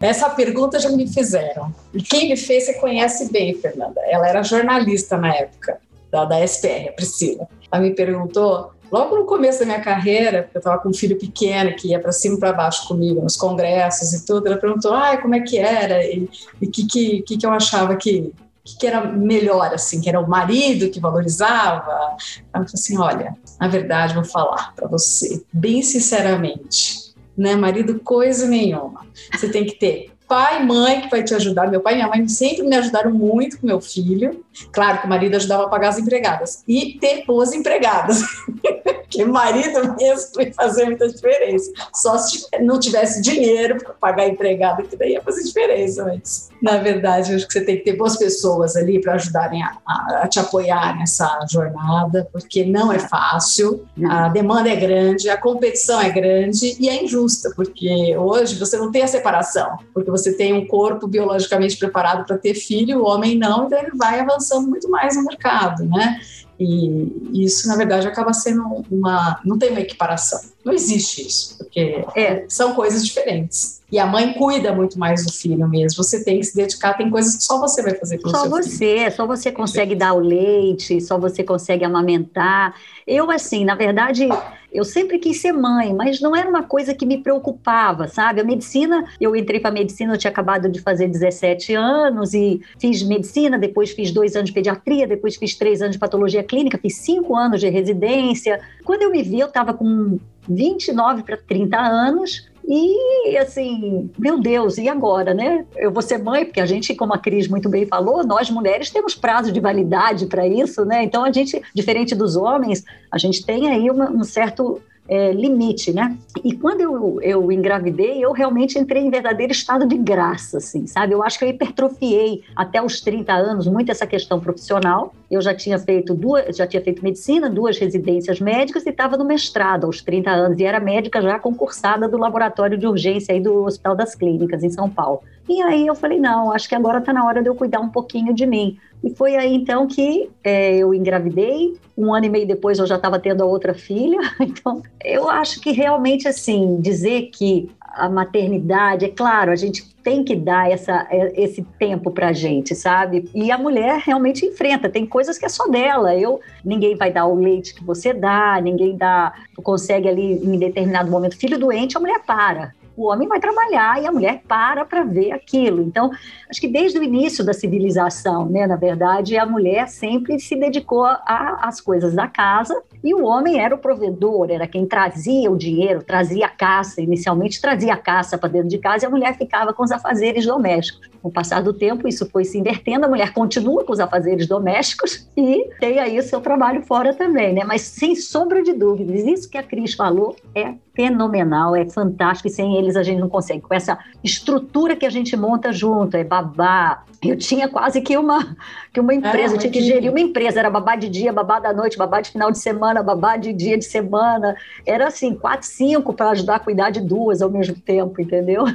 Essa 0.00 0.28
pergunta 0.30 0.78
já 0.78 0.90
me 0.90 1.06
fizeram. 1.08 1.74
E 1.92 2.02
quem 2.02 2.28
me 2.28 2.36
fez, 2.36 2.64
você 2.64 2.74
conhece 2.74 3.32
bem, 3.32 3.54
Fernanda. 3.54 4.00
Ela 4.06 4.28
era 4.28 4.42
jornalista 4.42 5.16
na 5.16 5.34
época, 5.34 5.78
da, 6.10 6.24
da 6.24 6.44
SPR, 6.46 6.88
a 6.90 6.92
Priscila. 6.92 7.48
Ela 7.72 7.82
me 7.82 7.94
perguntou 7.94 8.72
logo 8.92 9.16
no 9.16 9.24
começo 9.24 9.60
da 9.60 9.66
minha 9.66 9.80
carreira, 9.80 10.42
porque 10.42 10.58
eu 10.58 10.60
estava 10.60 10.78
com 10.78 10.90
um 10.90 10.94
filho 10.94 11.18
pequeno 11.18 11.74
que 11.74 11.88
ia 11.88 11.98
para 11.98 12.12
cima 12.12 12.36
e 12.36 12.40
para 12.40 12.52
baixo 12.52 12.86
comigo 12.86 13.20
nos 13.20 13.36
congressos 13.36 14.12
e 14.12 14.24
tudo, 14.24 14.46
ela 14.46 14.58
perguntou, 14.58 14.92
ah, 14.92 15.16
como 15.16 15.34
é 15.34 15.40
que 15.40 15.58
era 15.58 16.04
e 16.04 16.28
o 16.62 16.70
que, 16.70 16.86
que, 16.86 17.22
que, 17.22 17.46
eu 17.46 17.50
achava 17.50 17.96
que 17.96 18.32
que, 18.66 18.78
que 18.78 18.86
era 18.86 19.06
melhor, 19.06 19.72
assim, 19.72 20.00
que 20.00 20.08
era 20.08 20.20
o 20.20 20.28
marido 20.28 20.90
que 20.90 20.98
valorizava. 20.98 22.16
Ela 22.52 22.64
falou 22.64 22.66
assim: 22.74 22.98
olha, 22.98 23.36
na 23.60 23.68
verdade, 23.68 24.14
vou 24.14 24.24
falar 24.24 24.74
para 24.74 24.88
você, 24.88 25.40
bem 25.52 25.82
sinceramente, 25.82 27.05
né? 27.36 27.56
Marido, 27.56 28.00
coisa 28.00 28.46
nenhuma. 28.46 29.06
Você 29.32 29.48
tem 29.48 29.64
que 29.64 29.78
ter 29.78 30.10
pai, 30.26 30.64
mãe 30.64 31.02
que 31.02 31.10
vai 31.10 31.22
te 31.22 31.34
ajudar. 31.34 31.70
Meu 31.70 31.80
pai 31.80 31.94
e 31.94 31.96
minha 31.96 32.08
mãe 32.08 32.26
sempre 32.28 32.62
me 32.64 32.76
ajudaram 32.76 33.12
muito 33.12 33.60
com 33.60 33.66
meu 33.66 33.80
filho. 33.80 34.44
Claro 34.72 35.00
que 35.00 35.06
o 35.06 35.08
marido 35.08 35.36
ajudava 35.36 35.64
a 35.64 35.68
pagar 35.68 35.90
as 35.90 35.98
empregadas. 35.98 36.64
E 36.66 36.98
ter 36.98 37.24
boas 37.24 37.52
empregadas. 37.52 38.22
Porque 39.16 39.24
marido 39.24 39.94
mesmo 39.96 40.30
vai 40.34 40.52
fazer 40.52 40.84
muita 40.84 41.08
diferença. 41.08 41.72
Só 41.94 42.18
se 42.18 42.46
não 42.60 42.78
tivesse 42.78 43.22
dinheiro 43.22 43.78
para 43.78 43.94
pagar 43.94 44.24
a 44.24 44.28
empregada, 44.28 44.82
que 44.82 44.94
daí 44.94 45.12
ia 45.12 45.22
fazer 45.22 45.42
diferença. 45.42 46.04
Mas, 46.04 46.50
na 46.60 46.76
verdade, 46.78 47.34
acho 47.34 47.46
que 47.46 47.52
você 47.52 47.64
tem 47.64 47.78
que 47.78 47.84
ter 47.84 47.96
boas 47.96 48.16
pessoas 48.16 48.76
ali 48.76 49.00
para 49.00 49.14
ajudarem 49.14 49.62
a, 49.62 49.78
a, 49.86 50.20
a, 50.22 50.28
te 50.28 50.38
apoiar 50.38 50.96
nessa 50.98 51.38
jornada, 51.50 52.28
porque 52.30 52.64
não 52.64 52.92
é 52.92 52.98
fácil, 52.98 53.86
a 54.08 54.28
demanda 54.28 54.68
é 54.68 54.76
grande, 54.76 55.30
a 55.30 55.40
competição 55.40 56.00
é 56.00 56.10
grande 56.10 56.76
e 56.78 56.88
é 56.88 57.02
injusta, 57.02 57.52
porque 57.56 58.16
hoje 58.16 58.56
você 58.56 58.76
não 58.76 58.90
tem 58.90 59.02
a 59.02 59.08
separação, 59.08 59.78
porque 59.94 60.10
você 60.10 60.32
tem 60.32 60.52
um 60.52 60.66
corpo 60.66 61.06
biologicamente 61.06 61.76
preparado 61.76 62.26
para 62.26 62.36
ter 62.36 62.54
filho, 62.54 63.00
o 63.00 63.06
homem 63.06 63.36
não, 63.36 63.66
então 63.66 63.78
ele 63.78 63.92
vai 63.94 64.20
avançando 64.20 64.68
muito 64.68 64.90
mais 64.90 65.16
no 65.16 65.24
mercado, 65.24 65.84
né? 65.84 66.20
E 66.58 67.44
isso, 67.44 67.68
na 67.68 67.76
verdade, 67.76 68.08
acaba 68.08 68.32
sendo 68.32 68.84
uma. 68.90 69.40
Não 69.44 69.58
tem 69.58 69.70
uma 69.70 69.80
equiparação. 69.80 70.40
Não 70.66 70.72
existe 70.72 71.24
isso, 71.24 71.56
porque 71.58 72.04
é, 72.16 72.44
são 72.48 72.74
coisas 72.74 73.06
diferentes. 73.06 73.80
E 73.90 74.00
a 74.00 74.04
mãe 74.04 74.32
cuida 74.32 74.74
muito 74.74 74.98
mais 74.98 75.24
do 75.24 75.32
filho 75.32 75.68
mesmo. 75.68 76.02
Você 76.02 76.24
tem 76.24 76.40
que 76.40 76.46
se 76.46 76.56
dedicar, 76.56 76.94
tem 76.94 77.08
coisas 77.08 77.36
que 77.36 77.44
só 77.44 77.60
você 77.60 77.80
vai 77.82 77.94
fazer 77.94 78.18
pelo 78.18 78.30
só 78.30 78.48
você, 78.48 78.98
filho. 78.98 79.12
Só 79.12 79.26
você 79.28 79.52
consegue 79.52 79.94
dar 79.94 80.14
o 80.14 80.18
leite, 80.18 81.00
só 81.00 81.16
você 81.16 81.44
consegue 81.44 81.84
amamentar. 81.84 82.74
Eu, 83.06 83.30
assim, 83.30 83.64
na 83.64 83.76
verdade, 83.76 84.28
eu 84.72 84.84
sempre 84.84 85.20
quis 85.20 85.40
ser 85.40 85.52
mãe, 85.52 85.94
mas 85.94 86.20
não 86.20 86.34
era 86.34 86.48
uma 86.48 86.64
coisa 86.64 86.94
que 86.94 87.06
me 87.06 87.18
preocupava, 87.18 88.08
sabe? 88.08 88.40
A 88.40 88.44
medicina, 88.44 89.04
eu 89.20 89.36
entrei 89.36 89.60
para 89.60 89.70
medicina, 89.70 90.14
eu 90.14 90.18
tinha 90.18 90.30
acabado 90.32 90.68
de 90.68 90.80
fazer 90.80 91.06
17 91.06 91.72
anos 91.74 92.34
e 92.34 92.60
fiz 92.78 93.04
medicina, 93.04 93.56
depois 93.56 93.92
fiz 93.92 94.10
dois 94.10 94.34
anos 94.34 94.50
de 94.50 94.54
pediatria, 94.54 95.06
depois 95.06 95.36
fiz 95.36 95.54
três 95.54 95.80
anos 95.80 95.94
de 95.94 96.00
patologia 96.00 96.42
clínica, 96.42 96.76
fiz 96.76 96.96
cinco 96.96 97.36
anos 97.36 97.60
de 97.60 97.68
residência. 97.68 98.60
Quando 98.84 99.02
eu 99.02 99.12
me 99.12 99.22
vi, 99.22 99.38
eu 99.38 99.46
estava 99.46 99.72
com 99.72 100.18
29 100.48 101.22
para 101.22 101.36
30 101.36 101.78
anos 101.78 102.48
e 102.68 103.36
assim, 103.38 104.10
meu 104.18 104.40
Deus, 104.40 104.76
e 104.76 104.88
agora, 104.88 105.32
né? 105.32 105.64
Eu 105.76 105.92
vou 105.92 106.02
ser 106.02 106.18
mãe, 106.18 106.44
porque 106.44 106.60
a 106.60 106.66
gente, 106.66 106.96
como 106.96 107.14
a 107.14 107.18
Cris 107.18 107.46
muito 107.46 107.68
bem 107.68 107.86
falou, 107.86 108.26
nós 108.26 108.50
mulheres 108.50 108.90
temos 108.90 109.14
prazo 109.14 109.52
de 109.52 109.60
validade 109.60 110.26
para 110.26 110.46
isso, 110.48 110.84
né? 110.84 111.04
Então 111.04 111.24
a 111.24 111.30
gente, 111.30 111.62
diferente 111.72 112.12
dos 112.12 112.34
homens, 112.34 112.84
a 113.10 113.18
gente 113.18 113.46
tem 113.46 113.70
aí 113.70 113.88
uma, 113.88 114.10
um 114.10 114.24
certo 114.24 114.82
é, 115.08 115.32
limite, 115.32 115.92
né? 115.92 116.16
E 116.44 116.52
quando 116.52 116.80
eu, 116.80 117.20
eu 117.22 117.52
engravidei, 117.52 118.24
eu 118.24 118.32
realmente 118.32 118.78
entrei 118.78 119.02
em 119.02 119.10
verdadeiro 119.10 119.52
estado 119.52 119.86
de 119.86 119.96
graça, 119.96 120.58
assim, 120.58 120.86
sabe? 120.86 121.14
Eu 121.14 121.22
acho 121.22 121.38
que 121.38 121.44
eu 121.44 121.48
hipertrofiei 121.48 122.42
até 122.54 122.82
os 122.82 123.00
30 123.00 123.32
anos 123.32 123.66
muito 123.66 123.90
essa 123.90 124.06
questão 124.06 124.40
profissional. 124.40 125.14
Eu 125.30 125.40
já 125.40 125.54
tinha 125.54 125.78
feito 125.78 126.14
duas, 126.14 126.56
já 126.56 126.66
tinha 126.66 126.82
feito 126.82 127.02
medicina, 127.02 127.48
duas 127.48 127.78
residências 127.78 128.40
médicas 128.40 128.86
e 128.86 128.90
estava 128.90 129.16
no 129.16 129.24
mestrado 129.24 129.86
aos 129.86 130.00
30 130.02 130.30
anos 130.30 130.58
e 130.58 130.64
era 130.64 130.80
médica 130.80 131.20
já 131.22 131.38
concursada 131.38 132.08
do 132.08 132.16
laboratório 132.16 132.76
de 132.76 132.86
urgência 132.86 133.34
aí 133.34 133.40
do 133.40 133.64
Hospital 133.64 133.94
das 133.94 134.14
Clínicas 134.14 134.62
em 134.62 134.70
São 134.70 134.88
Paulo. 134.88 135.22
E 135.48 135.62
aí 135.62 135.86
eu 135.86 135.94
falei, 135.94 136.18
não, 136.18 136.52
acho 136.52 136.68
que 136.68 136.74
agora 136.74 136.98
está 136.98 137.12
na 137.12 137.24
hora 137.24 137.40
de 137.40 137.48
eu 137.48 137.54
cuidar 137.54 137.80
um 137.80 137.88
pouquinho 137.88 138.34
de 138.34 138.44
mim. 138.44 138.76
E 139.02 139.10
foi 139.14 139.36
aí 139.36 139.54
então 139.54 139.86
que 139.86 140.30
é, 140.42 140.76
eu 140.76 140.92
engravidei. 140.94 141.76
Um 141.96 142.12
ano 142.14 142.26
e 142.26 142.28
meio 142.28 142.46
depois 142.46 142.78
eu 142.78 142.86
já 142.86 142.96
estava 142.96 143.18
tendo 143.18 143.42
a 143.42 143.46
outra 143.46 143.74
filha. 143.74 144.18
Então 144.40 144.82
eu 145.04 145.28
acho 145.28 145.60
que 145.60 145.72
realmente 145.72 146.28
assim 146.28 146.80
dizer 146.80 147.30
que 147.32 147.70
a 147.96 148.10
maternidade, 148.10 149.06
é 149.06 149.08
claro, 149.08 149.50
a 149.50 149.56
gente 149.56 149.82
tem 150.02 150.22
que 150.22 150.36
dar 150.36 150.70
essa, 150.70 151.06
é, 151.10 151.32
esse 151.42 151.62
tempo 151.78 152.10
para 152.10 152.32
gente, 152.32 152.74
sabe? 152.74 153.28
E 153.34 153.50
a 153.50 153.56
mulher 153.56 154.02
realmente 154.04 154.44
enfrenta, 154.44 154.88
tem 154.88 155.06
coisas 155.06 155.38
que 155.38 155.46
é 155.46 155.48
só 155.48 155.66
dela. 155.66 156.14
Eu, 156.14 156.40
ninguém 156.62 156.94
vai 156.94 157.10
dar 157.10 157.26
o 157.26 157.34
leite 157.34 157.74
que 157.74 157.82
você 157.82 158.12
dá, 158.12 158.60
ninguém 158.60 158.96
dá, 158.96 159.32
consegue 159.62 160.08
ali 160.08 160.34
em 160.34 160.58
determinado 160.58 161.10
momento. 161.10 161.38
Filho 161.38 161.58
doente, 161.58 161.96
a 161.96 162.00
mulher 162.00 162.20
para 162.24 162.72
o 162.96 163.06
homem 163.06 163.28
vai 163.28 163.38
trabalhar 163.38 164.02
e 164.02 164.06
a 164.06 164.12
mulher 164.12 164.42
para 164.48 164.84
para 164.84 165.04
ver 165.04 165.32
aquilo. 165.32 165.82
Então, 165.82 166.10
acho 166.48 166.60
que 166.60 166.68
desde 166.68 166.98
o 166.98 167.02
início 167.02 167.44
da 167.44 167.52
civilização, 167.52 168.48
né, 168.48 168.66
na 168.66 168.76
verdade, 168.76 169.36
a 169.36 169.44
mulher 169.44 169.88
sempre 169.88 170.38
se 170.38 170.56
dedicou 170.56 171.04
às 171.04 171.80
coisas 171.80 172.14
da 172.14 172.26
casa 172.26 172.82
e 173.04 173.14
o 173.14 173.24
homem 173.24 173.60
era 173.60 173.74
o 173.74 173.78
provedor, 173.78 174.50
era 174.50 174.66
quem 174.66 174.86
trazia 174.86 175.50
o 175.50 175.56
dinheiro, 175.56 176.02
trazia 176.02 176.46
a 176.46 176.48
caça, 176.48 177.00
inicialmente 177.00 177.60
trazia 177.60 177.94
a 177.94 177.96
caça 177.96 178.38
para 178.38 178.48
dentro 178.48 178.68
de 178.68 178.78
casa 178.78 179.04
e 179.04 179.06
a 179.06 179.10
mulher 179.10 179.36
ficava 179.36 179.72
com 179.72 179.82
os 179.82 179.92
afazeres 179.92 180.46
domésticos. 180.46 181.08
Com 181.22 181.28
o 181.28 181.32
passar 181.32 181.62
do 181.62 181.72
tempo, 181.72 182.08
isso 182.08 182.28
foi 182.30 182.44
se 182.44 182.58
invertendo, 182.58 183.06
a 183.06 183.08
mulher 183.08 183.32
continua 183.32 183.84
com 183.84 183.92
os 183.92 184.00
afazeres 184.00 184.46
domésticos 184.46 185.28
e 185.36 185.68
tem 185.80 185.98
aí 185.98 186.18
o 186.18 186.22
seu 186.22 186.40
trabalho 186.40 186.82
fora 186.82 187.12
também, 187.12 187.52
né? 187.52 187.64
Mas 187.64 187.82
sem 187.82 188.14
sombra 188.14 188.62
de 188.62 188.72
dúvidas, 188.72 189.24
isso 189.24 189.50
que 189.50 189.58
a 189.58 189.62
Cris 189.62 189.94
falou 189.94 190.36
é 190.54 190.74
fenomenal, 190.96 191.76
é 191.76 191.84
fantástico, 191.84 192.48
e 192.48 192.50
sem 192.50 192.76
eles 192.76 192.96
a 192.96 193.02
gente 193.02 193.20
não 193.20 193.28
consegue. 193.28 193.60
Com 193.60 193.74
essa 193.74 193.98
estrutura 194.24 194.96
que 194.96 195.04
a 195.04 195.10
gente 195.10 195.36
monta 195.36 195.70
junto, 195.70 196.16
é 196.16 196.24
babá. 196.24 197.04
Eu 197.22 197.36
tinha 197.36 197.68
quase 197.68 198.00
que 198.00 198.16
uma, 198.16 198.56
que 198.92 198.98
uma 198.98 199.12
empresa, 199.12 199.54
é, 199.54 199.56
eu 199.56 199.58
tinha 199.58 199.72
que 199.72 199.82
gerir 199.82 200.10
uma 200.10 200.20
empresa, 200.20 200.58
era 200.58 200.70
babá 200.70 200.96
de 200.96 201.08
dia, 201.08 201.32
babá 201.32 201.60
da 201.60 201.72
noite, 201.72 201.98
babá 201.98 202.20
de 202.20 202.30
final 202.30 202.50
de 202.50 202.58
semana, 202.58 203.02
babá 203.02 203.36
de 203.36 203.52
dia 203.52 203.76
de 203.76 203.84
semana. 203.84 204.56
Era 204.86 205.08
assim, 205.08 205.34
quatro, 205.34 205.68
cinco 205.68 206.14
para 206.14 206.30
ajudar 206.30 206.56
a 206.56 206.60
cuidar 206.60 206.90
de 206.90 207.00
duas 207.00 207.42
ao 207.42 207.50
mesmo 207.50 207.76
tempo, 207.76 208.20
entendeu? 208.20 208.64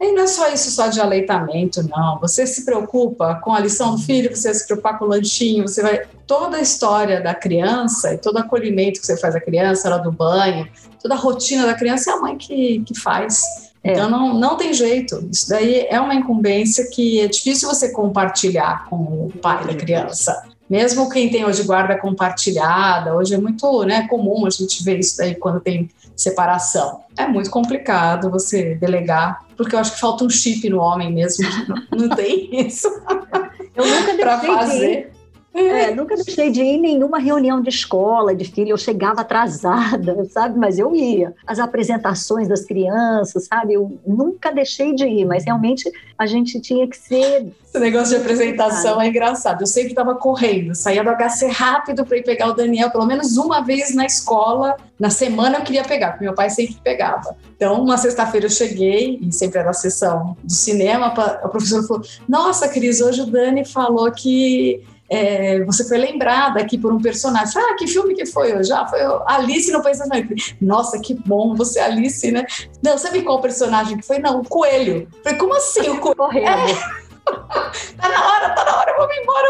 E 0.00 0.12
não 0.12 0.24
é 0.24 0.26
só 0.26 0.52
isso 0.52 0.70
só 0.70 0.88
de 0.88 1.00
aleitamento, 1.00 1.82
não. 1.88 2.18
Você 2.20 2.46
se 2.46 2.66
preocupa 2.66 3.36
com 3.36 3.54
a 3.54 3.60
lição 3.60 3.94
do 3.94 4.02
filho, 4.02 4.36
você 4.36 4.52
se 4.52 4.66
preocupa 4.66 4.92
com 4.98 5.06
o 5.06 5.08
lanchinho, 5.08 5.66
você 5.66 5.80
vai. 5.80 6.02
Toda 6.26 6.58
a 6.58 6.60
história 6.60 7.22
da 7.22 7.34
criança 7.34 8.12
e 8.12 8.18
todo 8.18 8.36
o 8.36 8.38
acolhimento 8.38 9.00
que 9.00 9.06
você 9.06 9.16
faz 9.16 9.32
da 9.32 9.40
criança, 9.40 9.88
ela 9.88 9.98
do 9.98 10.12
banho, 10.12 10.68
toda 11.04 11.14
a 11.14 11.18
rotina 11.18 11.66
da 11.66 11.74
criança 11.74 12.10
é 12.10 12.14
a 12.14 12.18
mãe 12.18 12.38
que, 12.38 12.82
que 12.86 12.98
faz. 12.98 13.42
É. 13.84 13.92
Então 13.92 14.08
não, 14.08 14.32
não 14.32 14.56
tem 14.56 14.72
jeito. 14.72 15.28
Isso 15.30 15.50
daí 15.50 15.86
é 15.90 16.00
uma 16.00 16.14
incumbência 16.14 16.88
que 16.90 17.20
é 17.20 17.28
difícil 17.28 17.68
você 17.68 17.92
compartilhar 17.92 18.86
com 18.88 18.96
o 18.96 19.32
pai 19.42 19.66
da 19.66 19.74
criança. 19.74 20.48
Mesmo 20.68 21.10
quem 21.10 21.28
tem 21.28 21.44
hoje 21.44 21.62
guarda 21.62 21.98
compartilhada, 21.98 23.14
hoje 23.14 23.34
é 23.34 23.38
muito 23.38 23.84
né, 23.84 24.08
comum 24.08 24.46
a 24.46 24.50
gente 24.50 24.82
ver 24.82 24.98
isso 24.98 25.18
daí 25.18 25.34
quando 25.34 25.60
tem 25.60 25.90
separação. 26.16 27.02
É 27.18 27.28
muito 27.28 27.50
complicado 27.50 28.30
você 28.30 28.74
delegar, 28.74 29.44
porque 29.58 29.74
eu 29.74 29.80
acho 29.80 29.92
que 29.92 30.00
falta 30.00 30.24
um 30.24 30.30
chip 30.30 30.66
no 30.70 30.80
homem 30.80 31.12
mesmo, 31.12 31.46
não, 31.68 31.76
não 32.08 32.16
tem 32.16 32.66
isso. 32.66 32.88
Eu 33.76 33.86
nunca 33.86 34.14
para 34.16 34.40
fazer. 34.40 35.12
É, 35.54 35.94
nunca 35.94 36.16
deixei 36.16 36.50
de 36.50 36.60
ir 36.60 36.74
em 36.74 36.80
nenhuma 36.80 37.20
reunião 37.20 37.62
de 37.62 37.68
escola, 37.68 38.34
de 38.34 38.44
filho. 38.44 38.70
Eu 38.70 38.76
chegava 38.76 39.20
atrasada, 39.20 40.24
sabe? 40.28 40.58
Mas 40.58 40.80
eu 40.80 40.96
ia. 40.96 41.32
As 41.46 41.60
apresentações 41.60 42.48
das 42.48 42.64
crianças, 42.64 43.46
sabe? 43.46 43.74
Eu 43.74 43.96
nunca 44.04 44.50
deixei 44.50 44.92
de 44.92 45.06
ir, 45.06 45.24
mas 45.24 45.44
realmente 45.44 45.88
a 46.18 46.26
gente 46.26 46.60
tinha 46.60 46.88
que 46.88 46.96
ser. 46.96 47.52
Esse 47.64 47.78
negócio 47.78 48.16
de 48.16 48.22
apresentação 48.22 49.00
é 49.00 49.06
engraçado. 49.06 49.62
Eu 49.62 49.66
sempre 49.68 49.90
estava 49.90 50.16
correndo, 50.16 50.74
saía 50.74 51.04
do 51.04 51.10
HC 51.10 51.46
rápido 51.46 52.04
para 52.04 52.18
ir 52.18 52.24
pegar 52.24 52.48
o 52.48 52.54
Daniel, 52.54 52.90
pelo 52.90 53.06
menos 53.06 53.36
uma 53.36 53.60
vez 53.60 53.94
na 53.94 54.04
escola. 54.04 54.76
Na 54.98 55.10
semana 55.10 55.58
eu 55.58 55.62
queria 55.62 55.84
pegar, 55.84 56.10
porque 56.10 56.24
meu 56.24 56.34
pai 56.34 56.50
sempre 56.50 56.76
pegava. 56.82 57.36
Então, 57.56 57.80
uma 57.80 57.96
sexta-feira 57.96 58.46
eu 58.46 58.50
cheguei, 58.50 59.18
e 59.22 59.32
sempre 59.32 59.60
era 59.60 59.70
a 59.70 59.74
sessão 59.74 60.36
do 60.42 60.52
cinema, 60.52 61.06
a 61.06 61.48
professora 61.48 61.82
falou: 61.84 62.02
Nossa, 62.28 62.68
Cris, 62.68 63.00
hoje 63.00 63.22
o 63.22 63.26
Dani 63.26 63.64
falou 63.64 64.10
que 64.10 64.82
é, 65.08 65.62
você 65.64 65.86
foi 65.86 65.98
lembrada 65.98 66.60
aqui 66.60 66.78
por 66.78 66.92
um 66.92 67.00
personagem. 67.00 67.60
Ah, 67.60 67.74
que 67.76 67.86
filme 67.86 68.14
que 68.14 68.26
foi 68.26 68.54
hoje? 68.54 68.72
Ah, 68.72 68.86
foi 68.86 69.00
Alice 69.26 69.70
no 69.70 69.82
País 69.82 69.98
das 69.98 70.08
Maravilhas. 70.08 70.54
Nossa, 70.60 70.98
que 70.98 71.14
bom 71.14 71.54
você, 71.54 71.78
Alice, 71.80 72.30
né? 72.30 72.46
Não, 72.82 72.96
sabe 72.96 73.22
qual 73.22 73.40
personagem 73.40 73.98
que 73.98 74.06
foi? 74.06 74.18
Não, 74.18 74.40
o 74.40 74.48
Coelho. 74.48 75.08
Falei, 75.22 75.38
como 75.38 75.54
assim 75.54 75.88
o 75.88 76.00
Coelho? 76.00 76.16
Correndo. 76.16 76.48
É. 76.48 77.04
tá 77.96 78.08
na 78.08 78.28
hora, 78.28 78.50
tá 78.50 78.64
na 78.64 78.76
hora, 78.78 78.90
eu 78.90 78.96
vou 78.96 79.08
me 79.08 79.16
embora. 79.18 79.48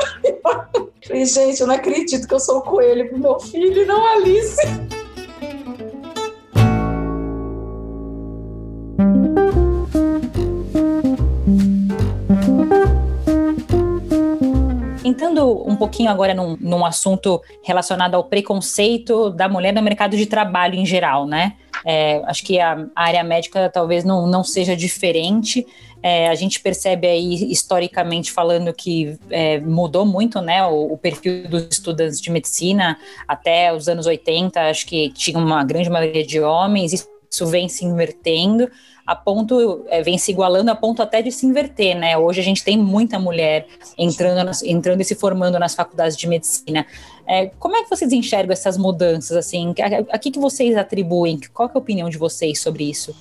Falei, 1.06 1.24
gente, 1.24 1.60
eu 1.60 1.66
não 1.66 1.74
acredito 1.74 2.26
que 2.26 2.34
eu 2.34 2.40
sou 2.40 2.58
o 2.58 2.62
Coelho 2.62 3.08
pro 3.08 3.18
meu 3.18 3.38
filho 3.40 3.86
não 3.86 4.04
a 4.04 4.12
Alice. 4.12 4.62
Entrando 15.04 15.62
um 15.68 15.76
pouquinho 15.76 16.10
agora 16.10 16.34
num, 16.34 16.56
num 16.58 16.84
assunto 16.84 17.40
relacionado 17.62 18.14
ao 18.14 18.24
preconceito 18.24 19.30
da 19.30 19.48
mulher 19.48 19.72
no 19.72 19.82
mercado 19.82 20.16
de 20.16 20.26
trabalho 20.26 20.74
em 20.74 20.86
geral, 20.86 21.26
né? 21.26 21.54
É, 21.84 22.22
acho 22.24 22.42
que 22.42 22.58
a, 22.58 22.86
área 22.96 23.22
médica 23.22 23.68
talvez 23.68 24.04
não, 24.04 24.26
não 24.26 24.42
seja 24.42 24.74
diferente. 24.74 25.66
É, 26.02 26.28
a 26.28 26.34
gente 26.34 26.60
percebe 26.60 27.06
aí, 27.06 27.50
historicamente 27.50 28.32
falando, 28.32 28.72
que 28.72 29.18
é, 29.30 29.58
mudou 29.60 30.04
muito 30.04 30.40
né, 30.40 30.64
o, 30.66 30.92
o, 30.92 30.98
perfil 30.98 31.48
dos 31.48 31.66
estudantes 31.70 32.20
de 32.20 32.30
medicina 32.30 32.98
até 33.26 33.72
os 33.72 33.88
anos 33.88 34.06
80, 34.06 34.68
acho 34.68 34.86
que 34.86 35.10
tinha 35.10 35.38
uma 35.38 35.64
grande 35.64 35.88
maioria 35.88 36.26
de 36.26 36.40
homens, 36.40 36.92
isso 36.92 37.13
vem 37.42 37.68
se 37.68 37.84
invertendo 37.84 38.68
a 39.06 39.14
ponto, 39.14 39.84
é, 39.88 40.02
vem 40.02 40.16
se 40.16 40.30
igualando 40.30 40.70
a 40.70 40.74
ponto 40.74 41.02
até 41.02 41.20
de 41.20 41.30
se 41.30 41.44
inverter, 41.44 41.94
né? 41.94 42.16
Hoje 42.16 42.40
a 42.40 42.44
gente 42.44 42.64
tem 42.64 42.78
muita 42.78 43.18
mulher 43.18 43.66
entrando, 43.98 44.50
entrando 44.64 45.00
e 45.00 45.04
se 45.04 45.14
formando 45.14 45.58
nas 45.58 45.74
faculdades 45.74 46.16
de 46.16 46.26
medicina. 46.26 46.86
É, 47.26 47.46
como 47.58 47.76
é 47.76 47.82
que 47.82 47.90
vocês 47.90 48.12
enxergam 48.12 48.52
essas 48.52 48.78
mudanças, 48.78 49.36
assim? 49.36 49.74
A, 49.78 50.14
a, 50.16 50.18
que, 50.18 50.30
que 50.30 50.38
vocês 50.38 50.76
atribuem? 50.76 51.38
Qual 51.52 51.68
é 51.68 51.72
a 51.74 51.78
opinião 51.78 52.08
de 52.08 52.16
vocês 52.16 52.60
sobre 52.60 52.88
isso? 52.88 53.14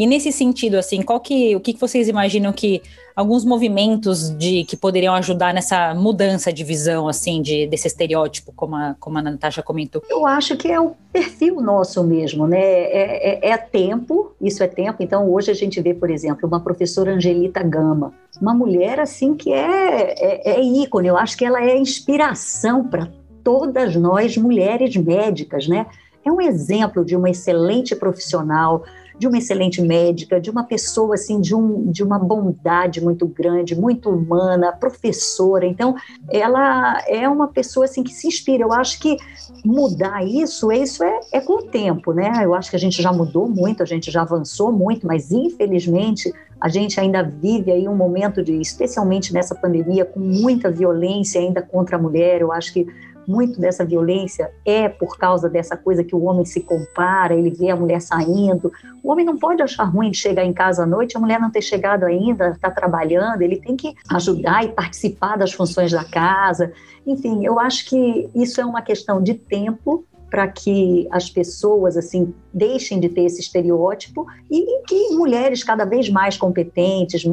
E 0.03 0.07
nesse 0.07 0.33
sentido, 0.33 0.75
assim, 0.75 1.01
qual 1.01 1.21
que, 1.21 1.55
o 1.55 1.61
que 1.61 1.77
vocês 1.79 2.09
imaginam 2.09 2.53
que 2.53 2.83
alguns 3.15 3.45
movimentos 3.45 4.37
de 4.37 4.65
que 4.65 4.77
poderiam 4.77 5.15
ajudar 5.15 5.55
nessa 5.55 5.95
mudança 5.95 6.53
de 6.53 6.65
visão, 6.65 7.07
assim, 7.07 7.41
de, 7.41 7.69
desse 7.69 7.87
estereótipo, 7.87 8.53
como 8.57 8.75
a, 8.75 8.97
como 8.99 9.19
a 9.19 9.23
Natasha 9.23 9.63
comentou? 9.63 10.03
Eu 10.11 10.27
acho 10.27 10.57
que 10.57 10.67
é 10.67 10.81
o 10.81 10.97
perfil 11.13 11.61
nosso 11.61 12.03
mesmo, 12.03 12.49
né? 12.49 12.59
É, 12.61 13.49
é, 13.49 13.51
é 13.51 13.57
tempo, 13.57 14.33
isso 14.41 14.61
é 14.65 14.67
tempo. 14.67 15.05
Então, 15.05 15.31
hoje 15.31 15.53
a 15.53 15.55
gente 15.55 15.81
vê, 15.81 15.95
por 15.95 16.11
exemplo, 16.11 16.49
uma 16.49 16.59
professora 16.59 17.15
Angelita 17.15 17.63
Gama, 17.63 18.13
uma 18.41 18.53
mulher, 18.53 18.99
assim, 18.99 19.37
que 19.37 19.53
é, 19.53 20.15
é, 20.19 20.51
é 20.55 20.61
ícone. 20.61 21.07
Eu 21.07 21.17
acho 21.17 21.37
que 21.37 21.45
ela 21.45 21.63
é 21.63 21.79
inspiração 21.79 22.89
para 22.89 23.09
todas 23.45 23.95
nós, 23.95 24.37
mulheres 24.37 24.97
médicas, 24.97 25.69
né? 25.69 25.87
É 26.25 26.33
um 26.33 26.41
exemplo 26.41 27.05
de 27.05 27.15
uma 27.15 27.31
excelente 27.31 27.95
profissional, 27.95 28.85
de 29.23 29.29
uma 29.29 29.39
excelente 29.39 29.81
médica, 29.81 30.41
de 30.41 30.51
uma 30.51 30.65
pessoa 30.65 31.15
assim 31.15 31.41
de, 31.41 31.55
um, 31.55 31.93
de 31.93 32.03
uma 32.03 32.19
bondade 32.19 33.01
muito 33.01 33.25
grande, 33.25 33.73
muito 33.73 34.11
humana, 34.11 34.73
professora. 34.73 35.65
Então, 35.65 35.95
ela 36.29 37.01
é 37.07 37.29
uma 37.29 37.47
pessoa 37.47 37.85
assim 37.85 38.03
que 38.03 38.13
se 38.13 38.27
inspira. 38.27 38.65
Eu 38.65 38.73
acho 38.73 38.99
que 38.99 39.17
mudar 39.65 40.27
isso, 40.27 40.73
isso 40.73 41.05
é, 41.05 41.21
é 41.35 41.41
com 41.41 41.53
o 41.53 41.63
tempo, 41.63 42.13
né? 42.13 42.33
Eu 42.43 42.53
acho 42.53 42.69
que 42.69 42.75
a 42.75 42.81
gente 42.81 43.01
já 43.01 43.13
mudou 43.13 43.49
muito, 43.49 43.81
a 43.81 43.87
gente 43.87 44.11
já 44.11 44.23
avançou 44.23 44.73
muito, 44.73 45.07
mas 45.07 45.31
infelizmente 45.31 46.33
a 46.61 46.69
gente 46.69 46.99
ainda 46.99 47.23
vive 47.23 47.71
aí 47.71 47.89
um 47.89 47.95
momento 47.95 48.43
de, 48.43 48.61
especialmente 48.61 49.33
nessa 49.33 49.55
pandemia, 49.55 50.05
com 50.05 50.19
muita 50.19 50.69
violência 50.69 51.41
ainda 51.41 51.63
contra 51.63 51.95
a 51.95 51.99
mulher. 52.01 52.41
Eu 52.41 52.51
acho 52.51 52.73
que 52.73 52.89
muito 53.27 53.61
dessa 53.61 53.85
violência 53.85 54.51
é 54.65 54.89
por 54.89 55.17
causa 55.17 55.49
dessa 55.49 55.77
coisa 55.77 56.05
que 56.05 56.15
o 56.15 56.25
homem 56.25 56.45
se 56.45 56.61
compara, 56.61 57.35
ele 57.35 57.51
vê 57.51 57.71
a 57.71 57.77
mulher 57.77 58.01
saindo. 58.01 58.73
O 59.03 59.11
homem 59.11 59.25
não 59.25 59.39
pode 59.39 59.63
achar 59.63 59.85
ruim 59.85 60.13
chegar 60.13 60.45
em 60.45 60.53
casa 60.53 60.83
à 60.85 60.87
noite, 60.87 61.17
a 61.17 61.21
mulher 61.21 61.41
não 61.41 61.51
ter 61.51 61.63
chegado 61.63 62.05
ainda, 62.05 62.51
está 62.51 62.71
trabalhando, 62.71 63.43
ele 63.43 63.57
tem 63.57 63.77
que 63.77 63.95
ajudar 64.11 64.65
e 64.65 64.69
participar 64.69 65.37
das 65.37 65.53
funções 65.53 65.93
da 65.93 66.05
casa. 66.05 66.73
Enfim, 67.07 67.45
eu 67.45 67.59
acho 67.59 67.89
que 67.89 68.29
isso 68.35 68.61
é 68.61 68.65
uma 68.65 68.83
questão 68.83 69.23
de 69.23 69.35
tempo 69.35 70.05
para 70.31 70.49
que 70.49 71.07
as 71.11 71.29
pessoas 71.29 71.97
assim 71.97 72.35
deixem 72.53 73.01
de 73.01 73.09
ter 73.09 73.25
esse 73.25 73.41
estereótipo 73.41 74.27
e 74.51 74.83
que 74.87 75.11
mulheres 75.11 75.63
cada 75.65 75.85
vez 75.85 76.09
mais 76.09 76.37
competentes, 76.37 77.25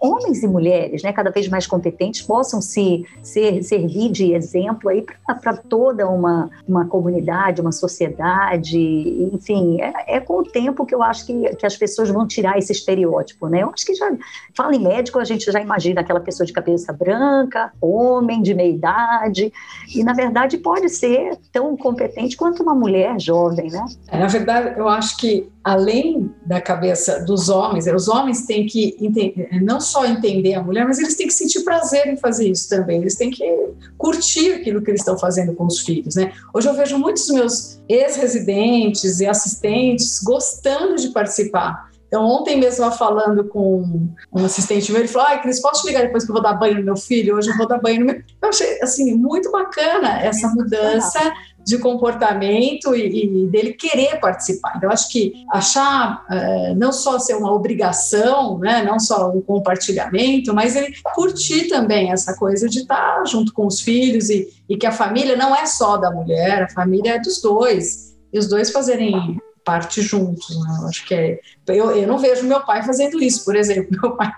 homens 0.00 0.42
e 0.42 0.48
mulheres, 0.48 1.02
né, 1.02 1.12
cada 1.12 1.30
vez 1.30 1.48
mais 1.48 1.66
competentes, 1.66 2.22
possam 2.22 2.60
se 2.60 3.04
ser, 3.22 3.62
servir 3.62 4.10
de 4.10 4.32
exemplo 4.32 4.88
aí 4.88 5.04
para 5.40 5.56
toda 5.56 6.08
uma, 6.08 6.50
uma 6.66 6.86
comunidade, 6.86 7.60
uma 7.60 7.72
sociedade, 7.72 8.78
enfim, 9.32 9.80
é, 9.80 10.16
é, 10.16 10.20
com 10.20 10.38
o 10.38 10.44
tempo 10.44 10.84
que 10.84 10.94
eu 10.94 11.02
acho 11.02 11.26
que, 11.26 11.56
que 11.56 11.66
as 11.66 11.76
pessoas 11.76 12.10
vão 12.10 12.26
tirar 12.26 12.58
esse 12.58 12.72
estereótipo, 12.72 13.48
né? 13.48 13.62
Eu 13.62 13.70
acho 13.70 13.86
que 13.86 13.94
já 13.94 14.12
fala 14.54 14.74
em 14.74 14.82
médico, 14.82 15.18
a 15.18 15.24
gente 15.24 15.50
já 15.50 15.60
imagina 15.60 16.00
aquela 16.00 16.20
pessoa 16.20 16.46
de 16.46 16.52
cabeça 16.52 16.92
branca, 16.92 17.72
homem 17.80 18.42
de 18.42 18.54
meia 18.54 18.70
idade, 18.70 19.52
e 19.94 20.02
na 20.02 20.12
verdade 20.12 20.58
pode 20.58 20.88
ser 20.88 21.38
tão 21.52 21.76
competente 21.76 22.36
quanto 22.36 22.62
uma 22.62 22.74
mulher 22.74 23.18
jovem, 23.20 23.70
né? 23.70 23.84
É, 24.08 24.18
na 24.18 24.26
verdade, 24.26 24.65
eu 24.76 24.88
acho 24.88 25.16
que 25.16 25.48
além 25.62 26.32
da 26.44 26.60
cabeça 26.60 27.24
dos 27.24 27.48
homens, 27.48 27.86
os 27.86 28.08
homens 28.08 28.46
têm 28.46 28.66
que 28.66 28.96
entender, 29.00 29.48
não 29.62 29.80
só 29.80 30.06
entender 30.06 30.54
a 30.54 30.62
mulher, 30.62 30.86
mas 30.86 30.98
eles 30.98 31.16
têm 31.16 31.26
que 31.26 31.34
sentir 31.34 31.64
prazer 31.64 32.06
em 32.06 32.16
fazer 32.16 32.48
isso 32.48 32.68
também. 32.68 33.00
Eles 33.00 33.16
têm 33.16 33.30
que 33.30 33.44
curtir 33.98 34.52
aquilo 34.52 34.82
que 34.82 34.90
eles 34.90 35.00
estão 35.00 35.18
fazendo 35.18 35.54
com 35.54 35.66
os 35.66 35.80
filhos, 35.80 36.14
né? 36.14 36.32
Hoje 36.54 36.68
eu 36.68 36.74
vejo 36.74 36.98
muitos 36.98 37.28
meus 37.30 37.80
ex-residentes 37.88 39.20
e 39.20 39.26
assistentes 39.26 40.20
gostando 40.22 40.96
de 40.96 41.08
participar. 41.08 41.90
Então, 42.06 42.24
ontem 42.24 42.58
mesmo 42.58 42.84
eu 42.84 42.92
falando 42.92 43.44
com 43.44 44.08
um 44.32 44.44
assistente 44.44 44.92
meu, 44.92 45.00
ele 45.00 45.08
falou: 45.08 45.28
Ah, 45.28 45.38
Cris, 45.38 45.60
posso 45.60 45.82
te 45.82 45.88
ligar 45.88 46.02
depois 46.02 46.24
que 46.24 46.30
eu 46.30 46.34
vou 46.34 46.42
dar 46.42 46.54
banho 46.54 46.76
no 46.76 46.84
meu 46.84 46.96
filho? 46.96 47.36
Hoje 47.36 47.50
eu 47.50 47.56
vou 47.56 47.66
dar 47.66 47.80
banho 47.80 48.00
no 48.00 48.06
meu. 48.06 48.22
Eu 48.42 48.48
achei, 48.48 48.80
assim, 48.80 49.14
muito 49.14 49.50
bacana 49.50 50.20
essa 50.20 50.48
mudança 50.48 51.18
de 51.66 51.78
comportamento 51.78 52.94
e, 52.94 53.24
e, 53.24 53.46
dele 53.48 53.72
querer 53.72 54.20
participar. 54.20 54.74
Então, 54.76 54.88
acho 54.88 55.10
que 55.10 55.44
achar 55.50 56.24
é, 56.30 56.74
não 56.76 56.92
só 56.92 57.18
ser 57.18 57.34
uma 57.34 57.52
obrigação, 57.52 58.56
né, 58.60 58.84
não 58.84 59.00
só 59.00 59.32
um 59.32 59.40
compartilhamento, 59.40 60.54
mas 60.54 60.76
ele 60.76 60.94
curtir 61.12 61.66
também 61.66 62.12
essa 62.12 62.36
coisa 62.36 62.68
de 62.68 62.80
estar 62.80 63.26
junto 63.26 63.52
com 63.52 63.66
os 63.66 63.80
filhos 63.80 64.30
e, 64.30 64.48
e 64.68 64.76
que 64.76 64.86
a 64.86 64.92
família 64.92 65.36
não 65.36 65.56
é 65.56 65.66
só 65.66 65.96
da 65.96 66.08
mulher, 66.08 66.62
a 66.62 66.68
família 66.68 67.16
é 67.16 67.18
dos 67.18 67.42
dois, 67.42 68.16
e 68.32 68.38
os 68.38 68.48
dois 68.48 68.70
fazerem 68.70 69.36
parte 69.64 70.00
juntos. 70.02 70.48
Né? 70.48 70.78
Eu 70.80 70.86
acho 70.86 71.04
que 71.04 71.14
é. 71.14 71.40
Eu, 71.66 71.90
eu 71.90 72.06
não 72.06 72.16
vejo 72.16 72.46
meu 72.46 72.60
pai 72.60 72.84
fazendo 72.84 73.20
isso, 73.20 73.44
por 73.44 73.56
exemplo. 73.56 73.90
Meu 74.00 74.16
pai 74.16 74.32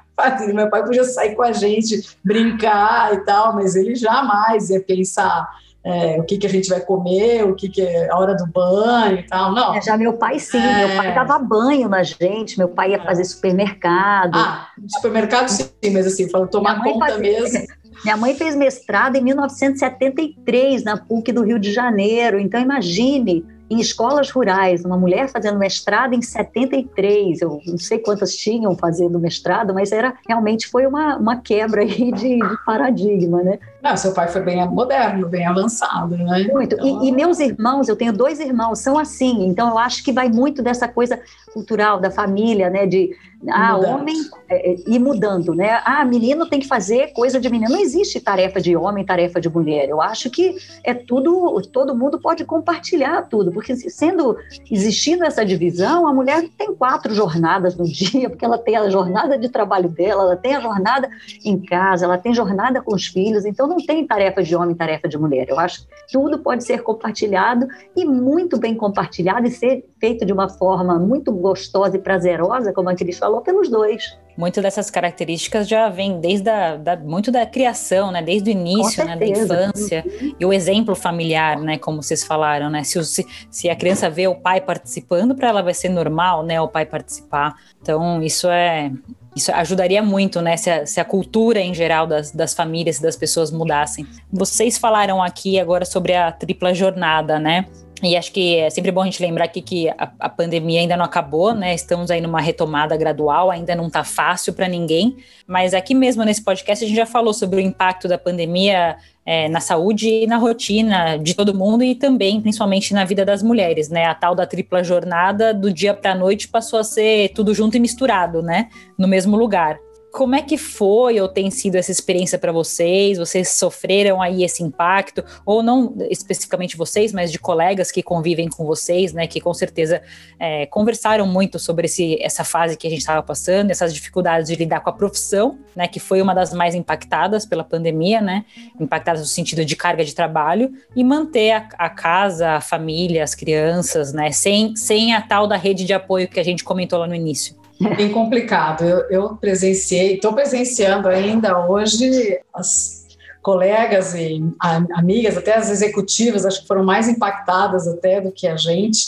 meu 0.53 0.69
pai 0.69 0.85
podia 0.85 1.05
sair 1.05 1.37
com 1.37 1.43
a 1.43 1.53
gente, 1.53 2.09
brincar 2.25 3.15
e 3.15 3.19
tal, 3.19 3.55
mas 3.55 3.77
ele 3.77 3.95
jamais 3.95 4.69
ia 4.69 4.81
pensar 4.81 5.49
é, 5.85 6.19
o 6.19 6.25
que, 6.25 6.37
que 6.39 6.47
a 6.47 6.51
gente 6.51 6.69
vai 6.69 6.81
comer, 6.81 7.45
o 7.45 7.55
que, 7.55 7.69
que 7.69 7.81
é 7.81 8.11
a 8.11 8.19
hora 8.19 8.35
do 8.35 8.47
banho 8.47 9.21
e 9.21 9.23
tal, 9.23 9.55
não. 9.55 9.75
É, 9.75 9.81
já 9.81 9.97
meu 9.97 10.15
pai 10.15 10.39
sim, 10.39 10.59
é... 10.59 10.87
meu 10.87 10.97
pai 10.97 11.15
dava 11.15 11.39
banho 11.39 11.89
na 11.89 12.03
gente, 12.03 12.59
meu 12.59 12.69
pai 12.69 12.93
ia 12.93 13.03
fazer 13.03 13.25
supermercado. 13.25 14.37
Ah, 14.37 14.69
supermercado 14.89 15.49
sim, 15.49 15.71
mas 15.93 16.07
assim, 16.07 16.29
falando 16.29 16.51
tomar 16.51 16.83
conta 16.83 17.07
fazia... 17.07 17.19
mesmo. 17.19 17.67
Minha 18.05 18.17
mãe 18.17 18.35
fez 18.35 18.55
mestrado 18.55 19.17
em 19.17 19.23
1973 19.23 20.85
na 20.85 20.97
PUC 20.97 21.33
do 21.33 21.43
Rio 21.43 21.59
de 21.59 21.73
Janeiro, 21.73 22.39
então 22.39 22.61
imagine, 22.61 23.45
em 23.71 23.81
escolas 23.81 24.31
rurais, 24.31 24.85
uma 24.85 24.97
mulher 24.97 25.29
fazendo 25.29 25.59
mestrado 25.59 26.15
em 26.15 26.23
73, 26.23 27.43
eu 27.43 27.61
não 27.67 27.77
sei 27.77 27.99
quantas 27.99 28.35
tinham 28.37 28.77
fazendo 28.77 29.19
mestrado, 29.19 29.75
mas 29.75 29.93
era 29.93 30.15
realmente 30.27 30.69
foi 30.69 30.87
uma, 30.87 31.17
uma 31.17 31.37
quebra 31.37 31.83
aí 31.83 32.13
de, 32.13 32.39
de 32.39 32.65
paradigma, 32.65 33.43
né? 33.43 33.59
Não, 33.83 33.97
seu 33.97 34.13
pai 34.13 34.29
foi 34.29 34.43
bem 34.43 34.67
moderno, 34.69 35.29
bem 35.29 35.47
avançado, 35.47 36.17
né? 36.17 36.49
Muito. 36.53 36.75
Então... 36.75 37.03
E, 37.05 37.09
e, 37.09 37.13
meus 37.13 37.39
irmãos, 37.39 37.89
eu 37.89 37.97
tenho 37.97 38.13
dois 38.13 38.41
irmãos, 38.41 38.81
são 38.81 38.99
assim. 38.99 39.47
Então 39.47 39.69
eu 39.69 39.79
acho 39.79 40.03
que 40.03 40.13
vai 40.13 40.29
muito 40.29 40.63
dessa 40.63 40.89
coisa 40.89 41.21
cultural 41.53 42.01
da 42.01 42.11
família, 42.11 42.69
né? 42.69 42.87
De 42.87 43.15
ah, 43.49 43.77
homem 43.77 44.17
é, 44.49 44.73
é, 44.73 44.77
ir 44.87 44.99
mudando, 44.99 45.55
né? 45.55 45.81
Ah, 45.85 46.05
menino 46.05 46.49
tem 46.49 46.59
que 46.59 46.67
fazer 46.67 47.13
coisa 47.13 47.39
de 47.39 47.49
menino. 47.49 47.71
Não 47.71 47.81
existe 47.81 48.19
tarefa 48.19 48.61
de 48.61 48.77
homem, 48.77 49.05
tarefa 49.05 49.41
de 49.41 49.49
mulher. 49.49 49.89
Eu 49.89 50.03
acho 50.03 50.29
que 50.29 50.57
é 50.83 50.93
tudo, 50.93 51.61
todo 51.73 51.95
mundo 51.95 52.19
pode 52.19 52.45
compartilhar 52.45 53.23
tudo, 53.29 53.53
porque 53.53 53.77
sendo 53.77 54.37
existindo 54.69 55.25
essa 55.25 55.45
divisão, 55.45 56.07
a 56.07 56.13
mulher 56.13 56.49
tem 56.59 56.75
quatro 56.75 57.15
jornadas 57.15 57.77
no 57.77 57.85
dia, 57.87 58.29
porque 58.29 58.45
ela 58.45 58.59
tem 58.59 58.77
a 58.77 58.91
jornada 58.91 59.39
de 59.39 59.49
trabalho 59.49 59.89
dela, 59.89 60.23
ela 60.23 60.37
tem 60.37 60.57
a 60.57 60.61
jornada 60.61 61.09
em 61.45 61.61
casa, 61.61 62.07
ela 62.07 62.19
tem 62.19 62.35
jornada 62.35 62.83
com 62.83 62.95
os 62.95 63.07
filhos. 63.07 63.45
Então 63.45 63.68
não 63.69 63.77
tem 63.77 64.07
tarefa 64.07 64.43
de 64.43 64.57
homem, 64.57 64.75
tarefa 64.75 65.09
de 65.09 65.19
mulher. 65.19 65.47
Eu 65.49 65.59
acho 65.59 65.83
que 65.83 65.89
tudo 66.11 66.39
pode 66.39 66.65
ser 66.65 66.83
compartilhado 66.83 67.67
e 67.95 68.05
muito 68.05 68.59
bem 68.59 68.75
compartilhado 68.75 69.47
e 69.47 69.51
ser 69.51 69.85
feito 70.01 70.25
de 70.25 70.33
uma 70.33 70.49
forma 70.49 70.99
muito 70.99 71.33
gostosa 71.33 71.97
e 71.97 72.01
prazerosa, 72.01 72.73
como 72.73 72.89
a 72.89 72.95
Cris 72.95 73.19
falou, 73.19 73.41
pelos 73.41 73.69
dois. 73.69 74.17
Muito 74.37 74.63
dessas 74.63 74.89
características 74.89 75.67
já 75.67 75.89
vem 75.89 76.21
desde 76.21 76.49
a, 76.49 76.77
da, 76.77 76.97
muito 76.97 77.33
da 77.33 77.45
criação, 77.45 78.13
né? 78.13 78.23
Desde 78.23 78.51
o 78.51 78.53
início, 78.53 79.05
né? 79.05 79.17
Da 79.17 79.27
infância. 79.27 80.05
E 80.39 80.47
o 80.47 80.53
exemplo 80.53 80.95
familiar, 80.95 81.59
né? 81.59 81.77
Como 81.77 82.01
vocês 82.01 82.23
falaram, 82.23 82.71
né? 82.71 82.85
Se, 82.85 83.05
se, 83.05 83.27
se 83.51 83.69
a 83.69 83.75
criança 83.75 84.09
vê 84.09 84.29
o 84.29 84.37
pai 84.37 84.61
participando, 84.61 85.35
para 85.35 85.49
ela 85.49 85.61
vai 85.61 85.75
ser 85.75 85.89
normal, 85.89 86.45
né? 86.45 86.61
O 86.61 86.69
pai 86.69 86.87
participar. 86.87 87.57
Então, 87.83 88.23
isso 88.23 88.49
é, 88.49 88.93
isso 89.39 89.53
ajudaria 89.53 90.03
muito, 90.03 90.41
né, 90.41 90.57
se 90.57 90.71
a, 90.71 90.85
se 90.87 91.01
a 91.01 91.05
cultura 91.05 91.61
em 91.61 91.73
geral 91.73 92.07
das, 92.07 92.31
das 92.31 92.53
famílias 92.53 92.99
e 92.99 93.03
das 93.03 93.17
pessoas 93.17 93.51
mudassem. 93.51 94.07
Vocês 94.31 94.77
falaram 94.77 95.23
aqui 95.23 95.59
agora 95.59 95.85
sobre 95.85 96.15
a 96.15 96.31
tripla 96.31 96.75
jornada, 96.75 97.39
né? 97.39 97.67
E 98.03 98.17
acho 98.17 98.33
que 98.33 98.57
é 98.57 98.71
sempre 98.71 98.91
bom 98.91 99.03
a 99.03 99.05
gente 99.05 99.23
lembrar 99.23 99.45
aqui 99.45 99.61
que 99.61 99.89
a, 99.89 100.11
a 100.21 100.29
pandemia 100.29 100.81
ainda 100.81 100.97
não 100.97 101.05
acabou, 101.05 101.55
né? 101.55 101.75
Estamos 101.75 102.11
aí 102.11 102.21
numa 102.21 102.41
retomada 102.41 102.97
gradual, 102.97 103.51
ainda 103.51 103.75
não 103.75 103.91
tá 103.91 104.05
fácil 104.05 104.53
para 104.53 104.69
ninguém. 104.69 105.17
Mas 105.47 105.75
aqui 105.75 105.95
mesmo 105.95 106.25
nesse 106.25 106.43
podcast 106.43 106.85
a 106.85 106.89
gente 106.89 106.97
já 106.97 107.07
falou 107.07 107.33
sobre 107.33 107.57
o 107.57 107.61
impacto 107.61 108.07
da 108.07 108.19
pandemia 108.19 108.97
é, 109.25 109.49
na 109.49 109.61
saúde 109.61 110.09
e 110.09 110.27
na 110.27 110.37
rotina 110.37 111.17
de 111.19 111.35
todo 111.35 111.55
mundo 111.55 111.85
e 111.85 111.95
também, 111.95 112.41
principalmente, 112.41 112.95
na 112.95 113.05
vida 113.05 113.25
das 113.25 113.43
mulheres, 113.43 113.89
né? 113.89 114.07
A 114.07 114.15
tal 114.15 114.35
da 114.35 114.47
tripla 114.47 114.83
jornada 114.83 115.53
do 115.53 115.73
dia 115.73 115.93
para 115.93 116.13
a 116.13 116.15
noite 116.15 116.49
passou 116.49 116.79
a 116.79 116.85
ser 116.85 117.31
tudo 117.31 117.55
junto 117.55 117.77
e 117.77 117.81
misturado, 117.81 118.43
né? 118.43 118.69
No 118.97 119.07
mesmo 119.07 119.37
lugar. 119.37 119.79
Como 120.11 120.35
é 120.35 120.41
que 120.41 120.57
foi 120.57 121.21
ou 121.21 121.29
tem 121.29 121.51
sido 121.51 121.77
essa 121.77 121.93
experiência 121.93 122.39
para 122.39 122.51
vocês? 122.51 123.19
Vocês 123.19 123.51
sofreram 123.51 124.23
aí 124.23 124.43
esse 124.43 124.63
impacto? 124.63 125.23
Ou 125.45 125.63
não 125.63 125.95
especificamente 126.11 126.77
vocês, 126.77 127.13
mas 127.13 127.31
de 127.31 127.39
colegas 127.39 127.91
que 127.91 128.03
convivem 128.03 128.49
com 128.49 128.65
vocês, 128.65 129.13
né? 129.13 129.27
Que 129.27 129.41
com 129.41 129.53
certeza 129.53 130.01
é, 130.39 130.65
conversaram 130.67 131.27
muito 131.27 131.59
sobre 131.59 131.87
esse, 131.87 132.21
essa 132.23 132.43
fase 132.43 132.77
que 132.77 132.87
a 132.87 132.91
gente 132.91 133.01
estava 133.01 133.23
passando, 133.23 133.71
essas 133.71 133.93
dificuldades 133.93 134.49
de 134.49 134.57
lidar 134.57 134.81
com 134.81 134.89
a 134.89 134.93
profissão, 134.93 135.59
né? 135.77 135.87
Que 135.87 136.01
foi 136.01 136.23
uma 136.23 136.35
das 136.35 136.55
mais 136.55 136.75
impactadas 136.75 137.45
pela 137.45 137.63
pandemia, 137.63 138.21
né? 138.21 138.47
Impactadas 138.81 139.21
no 139.21 139.27
sentido 139.27 139.63
de 139.63 139.77
carga 139.77 140.05
de 140.05 140.15
trabalho 140.15 140.73
e 140.97 141.05
manter 141.05 141.53
a, 141.53 141.69
a 141.79 141.91
casa, 141.91 142.53
a 142.53 142.61
família, 142.61 143.23
as 143.23 143.35
crianças, 143.35 144.13
né? 144.15 144.33
Sem, 144.33 144.75
sem 144.75 145.15
a 145.15 145.21
tal 145.21 145.47
da 145.47 145.57
rede 145.57 145.85
de 145.85 145.93
apoio 145.93 146.29
que 146.29 146.41
a 146.41 146.45
gente 146.45 146.65
comentou 146.65 146.99
lá 146.99 147.07
no 147.07 147.15
início. 147.15 147.58
Bem 147.81 148.13
complicado. 148.13 148.83
Eu, 148.83 148.99
eu 149.11 149.37
presenciei, 149.37 150.15
estou 150.15 150.33
presenciando 150.33 151.09
ainda 151.09 151.67
hoje 151.67 152.41
as 152.53 153.07
colegas 153.41 154.15
e 154.15 154.45
amigas, 154.93 155.37
até 155.37 155.57
as 155.57 155.71
executivas, 155.71 156.45
acho 156.45 156.63
que 156.63 156.67
foram 156.67 156.85
mais 156.85 157.09
impactadas 157.09 157.87
até 157.87 158.21
do 158.21 158.33
que 158.33 158.47
a 158.47 158.57
gente, 158.57 158.99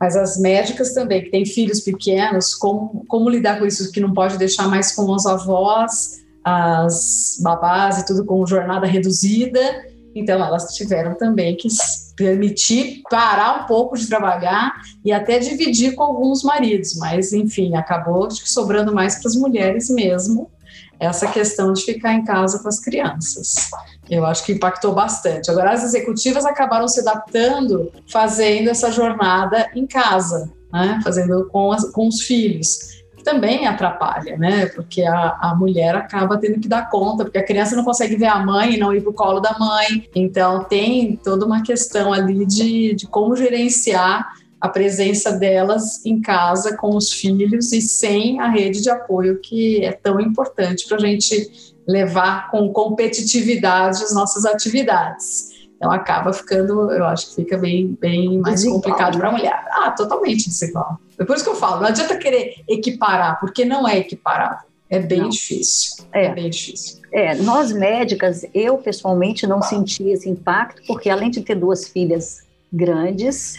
mas 0.00 0.16
as 0.16 0.38
médicas 0.38 0.92
também, 0.92 1.22
que 1.22 1.30
têm 1.30 1.44
filhos 1.44 1.80
pequenos, 1.80 2.54
como, 2.54 3.04
como 3.06 3.30
lidar 3.30 3.58
com 3.58 3.66
isso, 3.66 3.92
que 3.92 4.00
não 4.00 4.12
pode 4.12 4.38
deixar 4.38 4.66
mais 4.66 4.92
com 4.92 5.10
os 5.12 5.24
avós, 5.26 6.24
as 6.42 7.38
babás 7.40 7.98
e 7.98 8.06
tudo 8.06 8.24
com 8.24 8.44
jornada 8.46 8.86
reduzida, 8.86 9.60
então 10.14 10.42
elas 10.42 10.74
tiveram 10.74 11.14
também 11.14 11.54
que 11.56 11.68
permitir 12.16 13.02
parar 13.10 13.62
um 13.62 13.66
pouco 13.66 13.96
de 13.96 14.08
trabalhar 14.08 14.72
e 15.04 15.12
até 15.12 15.38
dividir 15.38 15.94
com 15.94 16.02
alguns 16.02 16.42
maridos, 16.42 16.96
mas 16.96 17.32
enfim, 17.32 17.76
acabou 17.76 18.30
sobrando 18.30 18.94
mais 18.94 19.16
para 19.16 19.28
as 19.28 19.36
mulheres 19.36 19.90
mesmo 19.90 20.50
essa 20.98 21.26
questão 21.26 21.74
de 21.74 21.82
ficar 21.82 22.14
em 22.14 22.24
casa 22.24 22.58
com 22.58 22.68
as 22.68 22.80
crianças. 22.80 23.70
Eu 24.08 24.24
acho 24.24 24.44
que 24.44 24.52
impactou 24.52 24.94
bastante. 24.94 25.50
Agora, 25.50 25.72
as 25.72 25.84
executivas 25.84 26.46
acabaram 26.46 26.88
se 26.88 27.00
adaptando, 27.00 27.92
fazendo 28.10 28.70
essa 28.70 28.90
jornada 28.90 29.70
em 29.74 29.86
casa, 29.86 30.50
né? 30.72 30.98
fazendo 31.04 31.48
com, 31.52 31.70
as, 31.70 31.90
com 31.90 32.08
os 32.08 32.22
filhos 32.22 32.96
também 33.26 33.66
atrapalha, 33.66 34.36
né? 34.38 34.66
Porque 34.66 35.02
a, 35.02 35.36
a 35.40 35.54
mulher 35.56 35.96
acaba 35.96 36.38
tendo 36.38 36.60
que 36.60 36.68
dar 36.68 36.88
conta, 36.88 37.24
porque 37.24 37.38
a 37.38 37.44
criança 37.44 37.74
não 37.74 37.82
consegue 37.82 38.14
ver 38.14 38.26
a 38.26 38.38
mãe 38.38 38.74
e 38.74 38.78
não 38.78 38.94
ir 38.94 39.00
para 39.00 39.10
o 39.10 39.14
colo 39.14 39.40
da 39.40 39.58
mãe. 39.58 40.08
Então, 40.14 40.62
tem 40.62 41.16
toda 41.16 41.44
uma 41.44 41.60
questão 41.60 42.12
ali 42.12 42.46
de, 42.46 42.94
de 42.94 43.04
como 43.08 43.34
gerenciar 43.34 44.32
a 44.60 44.68
presença 44.68 45.32
delas 45.32 46.06
em 46.06 46.22
casa 46.22 46.76
com 46.76 46.94
os 46.96 47.12
filhos 47.12 47.72
e 47.72 47.80
sem 47.80 48.40
a 48.40 48.48
rede 48.48 48.80
de 48.80 48.88
apoio 48.88 49.40
que 49.40 49.84
é 49.84 49.90
tão 49.90 50.20
importante 50.20 50.86
para 50.86 50.96
a 50.96 51.00
gente 51.00 51.74
levar 51.84 52.48
com 52.48 52.72
competitividade 52.72 54.04
as 54.04 54.14
nossas 54.14 54.44
atividades. 54.44 55.55
Então 55.76 55.90
acaba 55.90 56.32
ficando, 56.32 56.90
eu 56.90 57.04
acho 57.04 57.28
que 57.28 57.34
fica 57.36 57.58
bem, 57.58 57.96
bem 58.00 58.38
mais 58.38 58.56
desigual. 58.56 58.80
complicado 58.80 59.18
para 59.18 59.28
a 59.28 59.32
mulher. 59.32 59.64
Ah, 59.70 59.90
totalmente 59.90 60.48
desigual. 60.48 60.98
É 61.18 61.24
por 61.24 61.36
isso 61.36 61.44
que 61.44 61.50
eu 61.50 61.54
falo, 61.54 61.80
não 61.80 61.88
adianta 61.88 62.16
querer 62.16 62.54
equiparar, 62.68 63.38
porque 63.40 63.64
não 63.64 63.86
é 63.86 63.98
equiparável. 63.98 64.66
É 64.88 64.98
bem 64.98 65.22
não. 65.22 65.28
difícil. 65.28 66.04
É. 66.12 66.26
é. 66.26 66.34
bem 66.34 66.48
difícil. 66.48 67.02
É, 67.12 67.34
nós 67.36 67.72
médicas, 67.72 68.44
eu 68.54 68.78
pessoalmente 68.78 69.46
não 69.46 69.60
senti 69.60 70.04
esse 70.08 70.28
impacto, 70.28 70.82
porque 70.86 71.10
além 71.10 71.30
de 71.30 71.40
ter 71.42 71.54
duas 71.54 71.88
filhas 71.88 72.45
grandes, 72.72 73.56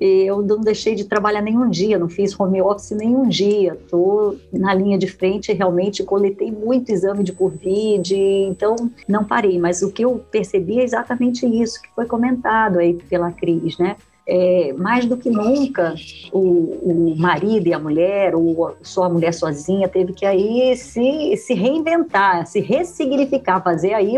eu 0.00 0.42
não 0.42 0.60
deixei 0.60 0.94
de 0.94 1.04
trabalhar 1.04 1.42
nenhum 1.42 1.68
dia, 1.68 1.98
não 1.98 2.08
fiz 2.08 2.38
home 2.38 2.60
office 2.62 2.90
nenhum 2.92 3.28
dia, 3.28 3.74
estou 3.74 4.38
na 4.52 4.74
linha 4.74 4.98
de 4.98 5.06
frente, 5.06 5.52
realmente 5.52 6.02
coletei 6.02 6.50
muito 6.50 6.90
exame 6.90 7.22
de 7.22 7.32
Covid, 7.32 8.14
então 8.14 8.76
não 9.08 9.24
parei, 9.24 9.58
mas 9.58 9.82
o 9.82 9.90
que 9.90 10.04
eu 10.04 10.24
percebi 10.30 10.80
é 10.80 10.84
exatamente 10.84 11.46
isso 11.46 11.80
que 11.82 11.88
foi 11.94 12.06
comentado 12.06 12.78
aí 12.78 12.94
pela 12.94 13.30
Cris, 13.32 13.78
né? 13.78 13.96
É, 14.26 14.72
mais 14.74 15.06
do 15.06 15.16
que 15.16 15.28
nunca 15.28 15.94
o, 16.32 16.38
o, 16.40 17.16
marido 17.16 17.66
e 17.66 17.74
a 17.74 17.78
mulher, 17.78 18.34
ou 18.34 18.76
só 18.82 19.04
a 19.04 19.08
mulher 19.08 19.34
sozinha, 19.34 19.88
teve 19.88 20.12
que 20.12 20.24
aí 20.24 20.76
se, 20.76 21.36
se 21.36 21.54
reinventar, 21.54 22.46
se 22.46 22.60
ressignificar, 22.60 23.62
fazer 23.62 23.94
aí, 23.94 24.14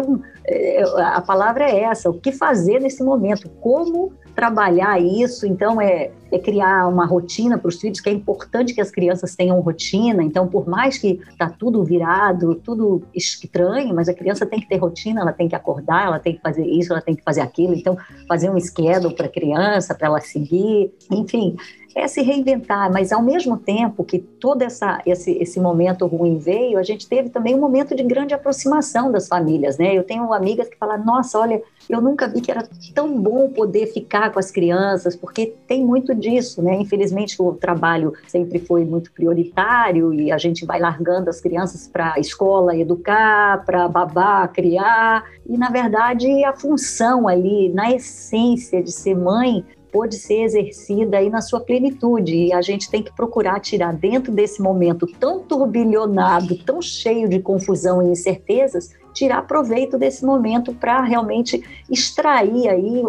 é, 0.47 0.83
a 0.99 1.21
palavra 1.21 1.65
é 1.65 1.81
essa, 1.85 2.11
o 2.11 2.21
que 2.21 2.33
fazer 2.33 2.81
nesse 2.81 3.03
momento, 3.03 3.49
como 3.61 4.13
trabalhar 4.35 5.01
isso, 5.01 5.47
então 5.47 5.81
é, 5.81 6.11
é 6.33 6.39
criar 6.39 6.89
uma 6.89 7.07
rotina 7.07 7.57
para 7.57 7.69
os 7.69 7.81
filhos, 7.81 8.01
que 8.01 8.09
é 8.09 8.13
importante 8.13 8.75
que 8.75 8.81
as 8.81 8.91
crianças 8.91 9.37
tenham 9.37 9.61
rotina, 9.61 10.23
então 10.23 10.49
por 10.49 10.67
mais 10.67 10.99
que 10.99 11.21
tá 11.39 11.49
tudo 11.49 11.85
virado, 11.85 12.57
tudo 12.57 13.03
estranho, 13.15 13.95
mas 13.95 14.09
a 14.09 14.15
criança 14.15 14.45
tem 14.45 14.61
que 14.61 14.69
ter 14.69 14.77
rotina, 14.77 15.21
ela 15.21 15.33
tem 15.33 15.49
que 15.49 15.55
acordar, 15.55 16.07
ela 16.07 16.19
tem 16.19 16.35
que 16.35 16.41
fazer 16.41 16.67
isso, 16.67 16.93
ela 16.93 17.03
tem 17.03 17.15
que 17.15 17.23
fazer 17.23 17.41
aquilo, 17.41 17.75
então 17.75 17.97
fazer 18.29 18.51
um 18.51 18.59
schedule 18.59 19.15
para 19.15 19.27
a 19.27 19.31
criança, 19.31 19.95
para 19.95 20.09
ela 20.09 20.21
seguir, 20.21 20.93
enfim, 21.11 21.57
é 21.95 22.09
se 22.09 22.23
reinventar, 22.23 22.93
mas 22.93 23.13
ao 23.13 23.23
mesmo 23.23 23.57
tempo 23.57 24.05
que 24.05 24.19
todo 24.19 24.63
essa, 24.63 25.01
esse, 25.07 25.31
esse 25.39 25.61
momento 25.61 26.07
ruim 26.07 26.39
veio, 26.39 26.79
a 26.79 26.83
gente 26.83 27.09
teve 27.09 27.29
também 27.29 27.55
um 27.55 27.61
momento 27.61 27.95
de 27.95 28.03
grande 28.03 28.35
aproximação 28.35 29.13
das 29.13 29.29
famílias, 29.29 29.79
né? 29.79 29.95
Eu 29.95 30.03
tenho 30.03 30.33
amigas 30.33 30.69
que 30.69 30.77
falam, 30.77 31.05
nossa, 31.05 31.39
olha, 31.39 31.63
eu 31.89 32.01
nunca 32.01 32.27
vi 32.27 32.41
que 32.41 32.51
era 32.51 32.67
tão 32.95 33.17
bom 33.21 33.49
poder 33.49 33.87
ficar 33.87 34.33
com 34.33 34.39
as 34.39 34.51
crianças, 34.51 35.15
porque 35.15 35.55
tem 35.69 35.85
muito 35.85 36.15
disso, 36.15 36.63
né? 36.63 36.75
Infelizmente 36.75 37.41
o 37.41 37.53
trabalho 37.53 38.13
sempre 38.27 38.59
foi 38.59 38.85
muito 38.85 39.13
prioritário 39.13 40.13
e 40.13 40.33
a 40.33 40.39
gente 40.39 40.67
vai 40.67 40.81
largando 40.81 41.31
as 41.31 41.41
crianças 41.41 41.87
para 41.87 42.15
a 42.15 42.19
escola 42.19 42.77
educar, 42.77 43.65
para 43.65 43.87
babar, 43.87 44.53
criar, 44.53 45.25
e 45.47 45.57
na 45.57 45.71
verdade 45.71 46.45
a 46.45 46.53
função 46.53 47.29
ali, 47.29 47.69
na 47.69 47.93
essência 47.93 48.83
de 48.83 48.91
ser 48.91 49.15
mãe, 49.15 49.65
pôde 49.95 50.17
ser 50.17 50.43
exercida 50.43 51.19
aí 51.19 51.31
na 51.31 51.41
sua 51.41 51.61
plenitude. 51.61 52.35
E 52.35 52.53
a 52.53 52.61
gente 52.61 52.91
tem 52.91 53.01
que 53.01 53.15
procurar 53.15 53.61
tirar 53.61 53.95
dentro 53.95 54.33
desse 54.33 54.61
momento 54.61 55.07
tão 55.21 55.39
turbilhonado, 55.39 56.59
tão 56.65 56.83
cheio 56.83 57.29
de 57.29 57.39
confusão 57.39 58.03
e 58.03 58.11
incertezas, 58.11 58.91
tirar 59.13 59.47
proveito 59.47 59.97
desse 59.97 60.25
momento 60.25 60.75
para 60.75 61.01
realmente 61.01 61.63
extrair 61.89 62.69
aí 62.69 63.05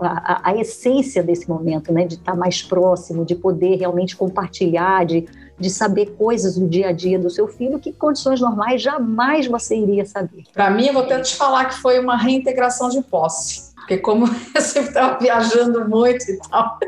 a, 0.00 0.50
a, 0.50 0.56
essência 0.56 1.22
desse 1.22 1.46
momento, 1.46 1.92
né? 1.92 2.06
De 2.06 2.14
estar 2.14 2.32
tá 2.32 2.38
mais 2.38 2.62
próximo, 2.62 3.26
de 3.26 3.34
poder 3.34 3.76
realmente 3.76 4.16
compartilhar, 4.16 5.04
de, 5.04 5.26
de 5.60 5.68
saber 5.68 6.12
coisas 6.16 6.58
do 6.58 6.66
dia 6.66 6.88
a 6.88 6.92
dia 6.92 7.18
do 7.18 7.28
seu 7.28 7.46
filho 7.46 7.78
que 7.78 7.92
condições 7.92 8.40
normais 8.40 8.80
jamais 8.80 9.46
você 9.46 9.76
iria 9.76 10.06
saber. 10.06 10.44
Para 10.54 10.70
mim, 10.70 10.86
eu 10.86 10.94
vou 10.94 11.02
até 11.02 11.20
te 11.20 11.36
falar 11.36 11.66
que 11.66 11.74
foi 11.74 12.00
uma 12.00 12.16
reintegração 12.16 12.88
de 12.88 13.02
posse. 13.02 13.73
Porque 13.84 13.98
como 13.98 14.26
eu 14.54 14.60
sempre 14.62 14.88
estava 14.88 15.18
viajando 15.18 15.86
muito 15.88 16.24
e 16.30 16.38
tal, 16.48 16.78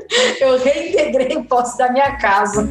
eu 0.41 0.59
reintegrei 0.59 1.43
posse 1.45 1.77
da 1.77 1.93
minha 1.93 2.17
casa. 2.17 2.67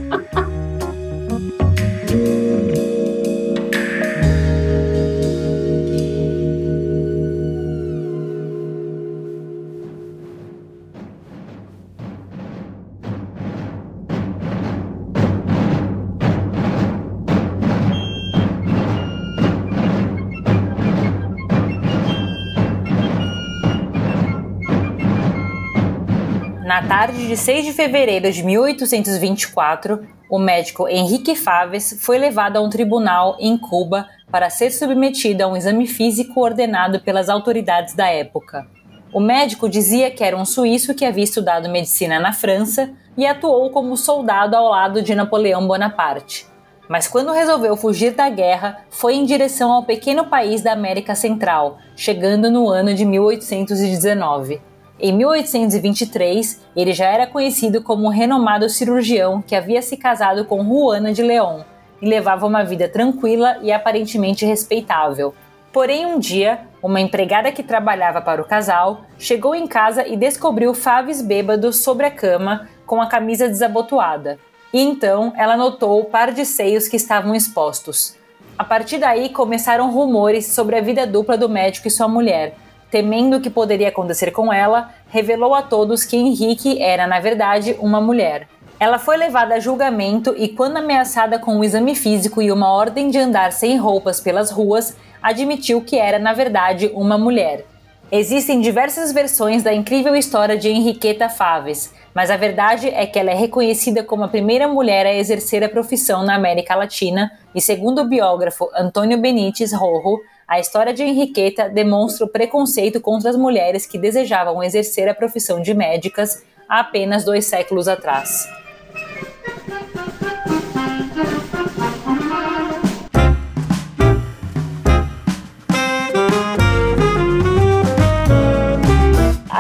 Na 26.76 26.86
tarde 26.86 27.26
de 27.26 27.38
6 27.38 27.64
de 27.64 27.72
fevereiro 27.72 28.30
de 28.30 28.44
1824, 28.44 30.06
o 30.30 30.38
médico 30.38 30.90
Henrique 30.90 31.34
Faves 31.34 31.98
foi 32.02 32.18
levado 32.18 32.58
a 32.58 32.62
um 32.62 32.70
tribunal 32.70 33.38
em 33.40 33.58
Cuba 33.58 34.10
para 34.30 34.50
ser 34.50 34.72
submetido 34.72 35.42
a 35.42 35.48
um 35.48 35.56
exame 35.56 35.88
físico 35.88 36.42
ordenado 36.42 37.00
pelas 37.00 37.30
autoridades 37.30 37.94
da 37.94 38.10
época. 38.10 38.68
O 39.14 39.22
médico 39.22 39.70
dizia 39.70 40.12
que 40.12 40.22
era 40.22 40.36
um 40.36 40.44
suíço 40.44 40.94
que 40.94 41.06
havia 41.06 41.24
estudado 41.24 41.70
medicina 41.70 42.20
na 42.20 42.34
França 42.34 42.92
e 43.16 43.26
atuou 43.26 43.70
como 43.70 43.96
soldado 43.96 44.58
ao 44.58 44.70
lado 44.70 45.02
de 45.02 45.16
Napoleão 45.16 45.66
Bonaparte. 45.66 46.46
Mas 46.90 47.08
quando 47.08 47.32
resolveu 47.32 47.78
fugir 47.78 48.12
da 48.12 48.28
guerra, 48.30 48.80
foi 48.90 49.16
em 49.16 49.24
direção 49.24 49.72
ao 49.72 49.84
pequeno 49.84 50.26
país 50.26 50.62
da 50.62 50.74
América 50.74 51.16
Central, 51.16 51.78
chegando 51.96 52.52
no 52.52 52.68
ano 52.68 52.94
de 52.94 53.06
1819. 53.06 54.75
Em 54.98 55.12
1823, 55.12 56.62
ele 56.74 56.94
já 56.94 57.06
era 57.06 57.28
conhecido 57.28 57.82
como 57.82 58.06
um 58.06 58.10
renomado 58.10 58.70
cirurgião 58.70 59.42
que 59.42 59.54
havia 59.54 59.82
se 59.82 59.98
casado 59.98 60.46
com 60.46 60.64
Juana 60.64 61.12
de 61.12 61.22
León 61.22 61.64
e 62.02 62.08
levava 62.08 62.48
uma 62.48 62.64
vida 62.64 62.88
tranquila 62.88 63.58
e 63.62 63.74
aparentemente 63.74 64.46
respeitável. 64.46 65.36
Porém, 65.74 66.06
um 66.06 66.18
dia, 66.18 66.62
uma 66.82 67.02
empregada 67.02 67.52
que 67.52 67.62
trabalhava 67.62 68.22
para 68.22 68.42
o 68.42 68.46
casal 68.46 69.02
chegou 69.20 69.54
em 69.54 69.68
casa 69.68 70.08
e 70.08 70.16
descobriu 70.16 70.74
Faves 70.74 71.22
bêbado 71.22 71.74
sobre 71.74 72.06
a 72.06 72.12
cama 72.12 72.70
com 72.86 73.02
a 73.02 73.08
camisa 73.08 73.50
desabotoada. 73.50 74.40
E 74.72 74.80
então 74.80 75.34
ela 75.36 75.58
notou 75.58 76.00
o 76.00 76.06
par 76.06 76.32
de 76.32 76.46
seios 76.46 76.88
que 76.88 76.96
estavam 76.96 77.36
expostos. 77.36 78.16
A 78.58 78.64
partir 78.64 78.98
daí 78.98 79.28
começaram 79.28 79.92
rumores 79.92 80.46
sobre 80.46 80.78
a 80.78 80.82
vida 80.82 81.06
dupla 81.06 81.38
do 81.38 81.50
médico 81.50 81.90
e 81.90 81.92
sua 81.92 82.08
mulher, 82.08 82.56
temendo 82.96 83.36
o 83.36 83.42
que 83.42 83.50
poderia 83.50 83.90
acontecer 83.90 84.32
com 84.32 84.54
ela, 84.54 84.90
revelou 85.10 85.54
a 85.54 85.62
todos 85.62 86.06
que 86.06 86.16
Henrique 86.16 86.82
era, 86.82 87.06
na 87.06 87.20
verdade, 87.20 87.76
uma 87.78 88.00
mulher. 88.00 88.48
Ela 88.80 88.98
foi 88.98 89.18
levada 89.18 89.56
a 89.56 89.60
julgamento 89.60 90.34
e, 90.38 90.48
quando 90.48 90.78
ameaçada 90.78 91.38
com 91.38 91.58
um 91.58 91.64
exame 91.66 91.94
físico 91.94 92.42
e 92.42 92.54
uma 92.54 92.72
ordem 92.72 93.10
de 93.10 93.18
andar 93.18 93.52
sem 93.52 93.76
roupas 93.76 94.22
pelas 94.22 94.50
ruas, 94.50 94.96
admitiu 95.22 95.82
que 95.82 95.98
era, 95.98 96.18
na 96.18 96.32
verdade, 96.32 96.90
uma 96.94 97.18
mulher. 97.18 97.66
Existem 98.10 98.62
diversas 98.62 99.12
versões 99.12 99.62
da 99.62 99.74
incrível 99.74 100.16
história 100.16 100.56
de 100.56 100.70
Henriqueta 100.70 101.28
Faves, 101.28 101.94
mas 102.14 102.32
a 102.32 102.38
verdade 102.38 102.88
é 102.88 103.06
que 103.06 103.20
ela 103.20 103.32
é 103.32 103.36
reconhecida 103.36 104.06
como 104.06 104.24
a 104.24 104.30
primeira 104.30 104.70
mulher 104.70 105.06
a 105.06 105.14
exercer 105.14 105.62
a 105.66 105.70
profissão 105.70 106.24
na 106.24 106.36
América 106.36 106.76
Latina 106.76 107.30
e, 107.54 107.60
segundo 107.60 108.04
o 108.04 108.08
biógrafo 108.08 108.70
Antônio 108.74 109.18
Benites 109.18 109.74
Rojo, 109.74 110.22
a 110.48 110.60
história 110.60 110.94
de 110.94 111.04
Henriqueta 111.04 111.70
demonstra 111.70 112.26
o 112.26 112.30
preconceito 112.30 113.02
contra 113.02 113.30
as 113.30 113.36
mulheres 113.36 113.86
que 113.86 113.98
desejavam 113.98 114.62
exercer 114.62 115.10
a 115.10 115.16
profissão 115.16 115.62
de 115.62 115.74
médicas 115.74 116.44
há 116.70 116.82
apenas 116.82 117.24
dois 117.24 117.46
séculos 117.46 117.88
atrás. 117.88 118.48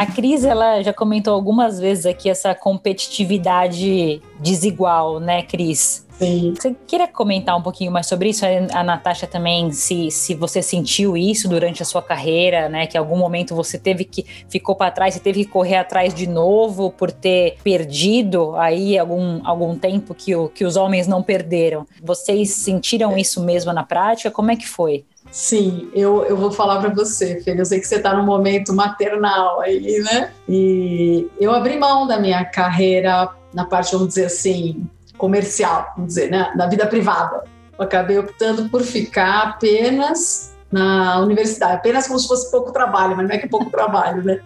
A 0.05 0.11
Cris, 0.11 0.43
ela 0.43 0.83
já 0.83 0.93
comentou 0.93 1.33
algumas 1.33 1.79
vezes 1.79 2.05
aqui 2.05 2.29
essa 2.29 2.53
competitividade 2.53 4.21
desigual, 4.39 5.19
né, 5.19 5.41
Cris? 5.41 6.05
Sim. 6.19 6.53
Você 6.55 6.75
queria 6.85 7.07
comentar 7.07 7.57
um 7.57 7.61
pouquinho 7.61 7.91
mais 7.91 8.05
sobre 8.05 8.29
isso? 8.29 8.45
A 8.45 8.83
Natasha 8.83 9.25
também, 9.25 9.71
se, 9.71 10.11
se 10.11 10.35
você 10.35 10.61
sentiu 10.61 11.17
isso 11.17 11.49
durante 11.49 11.81
a 11.81 11.85
sua 11.85 12.03
carreira, 12.03 12.69
né? 12.69 12.85
Que 12.85 12.97
em 12.97 12.99
algum 12.99 13.17
momento 13.17 13.55
você 13.55 13.79
teve 13.79 14.05
que 14.05 14.23
ficou 14.47 14.75
para 14.75 14.91
trás 14.91 15.15
e 15.15 15.19
teve 15.19 15.43
que 15.43 15.51
correr 15.51 15.77
atrás 15.77 16.13
de 16.13 16.27
novo 16.27 16.91
por 16.91 17.11
ter 17.11 17.57
perdido 17.63 18.55
aí 18.55 18.97
algum, 18.99 19.41
algum 19.43 19.75
tempo 19.75 20.13
que, 20.13 20.35
o, 20.35 20.49
que 20.49 20.63
os 20.63 20.77
homens 20.77 21.07
não 21.07 21.23
perderam. 21.23 21.85
Vocês 22.01 22.51
sentiram 22.51 23.17
isso 23.17 23.43
mesmo 23.43 23.73
na 23.73 23.83
prática? 23.83 24.29
Como 24.29 24.51
é 24.51 24.55
que 24.55 24.67
foi? 24.67 25.03
Sim, 25.35 25.89
eu, 25.93 26.23
eu 26.23 26.37
vou 26.37 26.49
falar 26.49 26.79
para 26.79 26.93
você, 26.93 27.41
filho. 27.41 27.59
Eu 27.59 27.65
sei 27.65 27.81
que 27.81 27.85
você 27.85 27.97
está 27.97 28.15
no 28.15 28.23
momento 28.23 28.73
maternal 28.73 29.59
aí, 29.59 29.99
né? 29.99 30.31
E 30.47 31.27
eu 31.37 31.53
abri 31.53 31.77
mão 31.77 32.07
da 32.07 32.17
minha 32.17 32.45
carreira 32.45 33.29
na 33.53 33.65
parte, 33.65 33.91
vamos 33.91 34.07
dizer 34.07 34.27
assim, 34.27 34.87
comercial, 35.17 35.91
vamos 35.97 36.13
dizer, 36.13 36.31
né, 36.31 36.53
da 36.55 36.67
vida 36.67 36.87
privada. 36.87 37.43
Eu 37.77 37.83
acabei 37.83 38.17
optando 38.17 38.69
por 38.69 38.81
ficar 38.81 39.49
apenas 39.49 40.54
na 40.75 41.21
universidade, 41.21 41.75
apenas 41.75 42.05
como 42.05 42.19
se 42.19 42.27
fosse 42.27 42.51
pouco 42.51 42.73
trabalho, 42.73 43.15
mas 43.15 43.29
não 43.29 43.33
é 43.33 43.37
que 43.37 43.45
é 43.45 43.49
pouco 43.49 43.71
trabalho, 43.71 44.21
né? 44.21 44.41